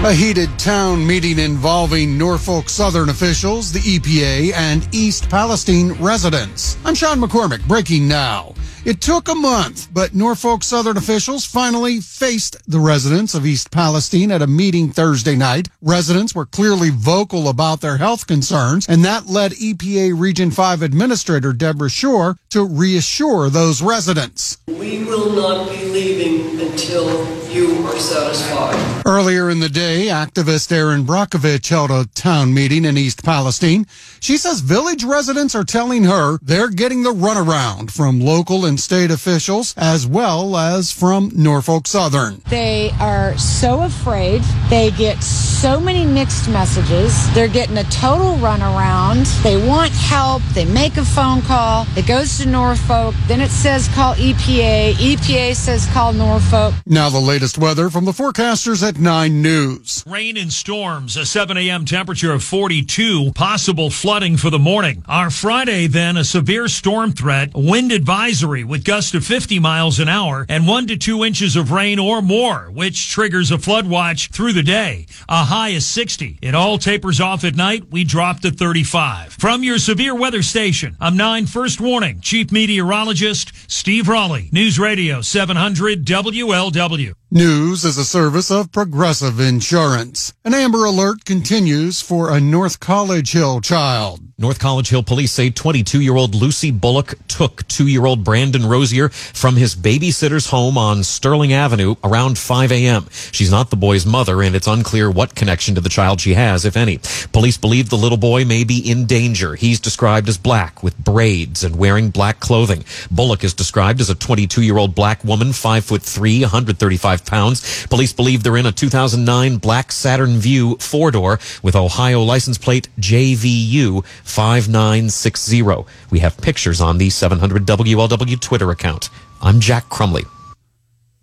[0.06, 6.76] A heated town meeting involving Norfolk Southern officials, the EPA, and East Palestine residents.
[6.84, 8.54] I'm Sean McCormick, breaking now.
[8.84, 14.30] It took a month, but Norfolk Southern officials finally faced the residents of East Palestine
[14.30, 15.70] at a meeting Thursday night.
[15.82, 21.54] Residents were clearly vocal about their health concerns, and that led EPA Region 5 Administrator
[21.54, 24.58] Deborah Shore to reassure those residents.
[24.68, 29.04] We will not be leaving until you are satisfied.
[29.06, 33.86] Earlier in the day, activist Erin Brockovich held a town meeting in East Palestine.
[34.20, 39.12] She says village residents are telling her they're getting the runaround from local and state
[39.12, 42.42] officials as well as from Norfolk Southern.
[42.50, 44.42] They are so afraid.
[44.70, 47.32] They get so many mixed messages.
[47.34, 49.26] They're getting a total runaround.
[49.44, 50.42] They want help.
[50.54, 51.86] They make a phone call.
[51.96, 53.14] It goes to Norfolk.
[53.28, 54.94] Then it says call EPA.
[54.94, 56.74] EPA says call Norfolk.
[56.86, 60.02] Now the latest weather from the forecasters at 9 News.
[60.08, 61.84] Rain and storms, a 7 a.m.
[61.84, 65.04] temperature of 42, possible flooding for the morning.
[65.10, 70.08] Our Friday, then, a severe storm threat, wind advisory with gusts of 50 miles an
[70.08, 74.30] hour and one to two inches of rain or more, which triggers a flood watch
[74.30, 75.06] through the day.
[75.28, 76.40] A high is 60.
[76.42, 77.92] It all tapers off at night.
[77.92, 79.34] We drop to 35.
[79.34, 85.20] From your severe weather station, I'm 9 First Warning, Chief Meteorologist Steve Raleigh, News Radio
[85.20, 87.14] 700 WLW.
[87.36, 90.34] News is a service of Progressive Insurance.
[90.46, 94.20] An Amber Alert continues for a North College Hill child.
[94.36, 98.66] North College Hill police say 22 year old Lucy Bullock took two year old Brandon
[98.66, 103.06] Rosier from his babysitter's home on Sterling Avenue around 5 a.m.
[103.12, 106.66] She's not the boy's mother, and it's unclear what connection to the child she has,
[106.66, 107.00] if any.
[107.32, 109.54] Police believe the little boy may be in danger.
[109.54, 112.86] He's described as black with braids and wearing black clothing.
[113.12, 117.86] Bullock is described as a 22 year old black woman, 5 foot 3, 135 pounds.
[117.86, 122.90] Police believe they're in a 2009 black Saturn Vue four door with Ohio license plate
[123.00, 125.62] JVU 5960.
[126.10, 129.10] We have pictures on the 700 WLW Twitter account.
[129.42, 130.26] I'm Jack Crumley.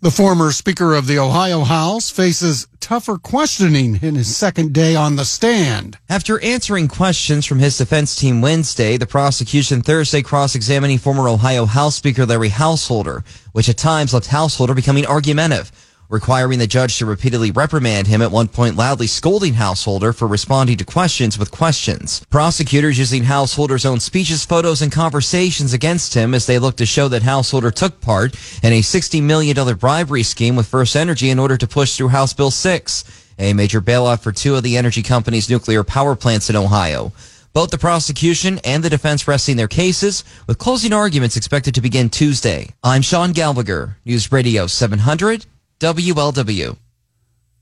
[0.03, 5.15] The former Speaker of the Ohio House faces tougher questioning in his second day on
[5.15, 5.99] the stand.
[6.09, 11.97] After answering questions from his defense team Wednesday, the prosecution Thursday cross-examining former Ohio House
[11.97, 15.71] Speaker Larry Householder, which at times left Householder becoming argumentative
[16.11, 20.77] requiring the judge to repeatedly reprimand him at one point loudly scolding Householder for responding
[20.77, 22.23] to questions with questions.
[22.29, 27.07] Prosecutors using Householder's own speeches, photos, and conversations against him as they look to show
[27.07, 31.55] that Householder took part in a $60 million bribery scheme with First Energy in order
[31.55, 35.49] to push through House Bill 6, a major bailout for two of the energy company's
[35.49, 37.13] nuclear power plants in Ohio.
[37.53, 42.09] Both the prosecution and the defense resting their cases, with closing arguments expected to begin
[42.09, 42.69] Tuesday.
[42.83, 45.45] I'm Sean Galviger, News Radio 700
[45.81, 46.77] WLW.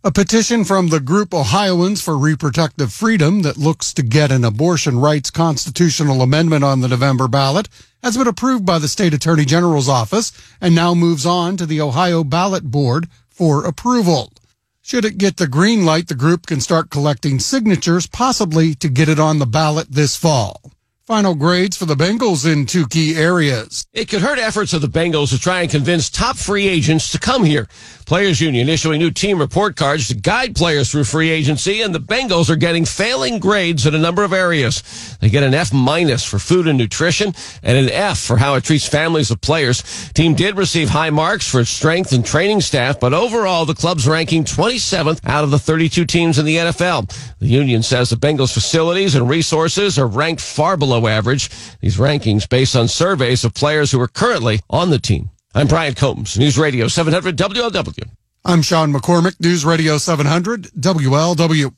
[0.04, 5.00] A petition from the group Ohioans for Reproductive Freedom that looks to get an abortion
[5.00, 7.70] rights constitutional amendment on the November ballot
[8.04, 11.80] has been approved by the state attorney general's office and now moves on to the
[11.80, 14.34] Ohio ballot board for approval.
[14.82, 19.08] Should it get the green light, the group can start collecting signatures, possibly to get
[19.08, 20.69] it on the ballot this fall.
[21.10, 23.88] Final grades for the Bengals in two key areas.
[23.94, 27.18] It could hurt efforts of the Bengals to try and convince top free agents to
[27.18, 27.68] come here.
[28.06, 32.00] Players Union issuing new team report cards to guide players through free agency, and the
[32.00, 35.18] Bengals are getting failing grades in a number of areas.
[35.20, 37.34] They get an F minus for food and nutrition,
[37.64, 40.12] and an F for how it treats families of players.
[40.14, 44.08] Team did receive high marks for its strength and training staff, but overall the club's
[44.08, 47.12] ranking 27th out of the 32 teams in the NFL.
[47.40, 51.50] The Union says the Bengals facilities and resources are ranked far below average.
[51.80, 55.30] These rankings based on surveys of players who are currently on the team.
[55.56, 58.10] I'm Brian Combs, News Radio 700 WLW.
[58.46, 61.74] I'm Sean McCormick, News Radio 700 WLW.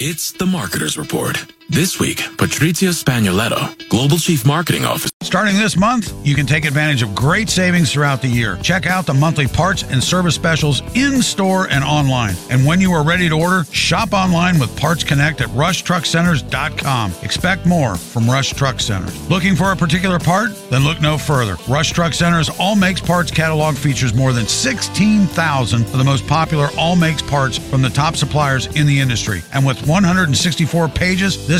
[0.00, 1.59] It's the Marketer's Report.
[1.72, 5.08] This week, Patrizia Spagnoletto, Global Chief Marketing Officer.
[5.22, 8.56] Starting this month, you can take advantage of great savings throughout the year.
[8.60, 12.34] Check out the monthly parts and service specials in store and online.
[12.50, 17.12] And when you are ready to order, shop online with Parts Connect at rushtruckcenters.com.
[17.22, 19.30] Expect more from Rush Truck Centers.
[19.30, 20.50] Looking for a particular part?
[20.70, 21.56] Then look no further.
[21.68, 26.70] Rush Truck Centers All Makes Parts catalog features more than 16,000 of the most popular
[26.76, 29.42] all makes parts from the top suppliers in the industry.
[29.52, 31.59] And with 164 pages, this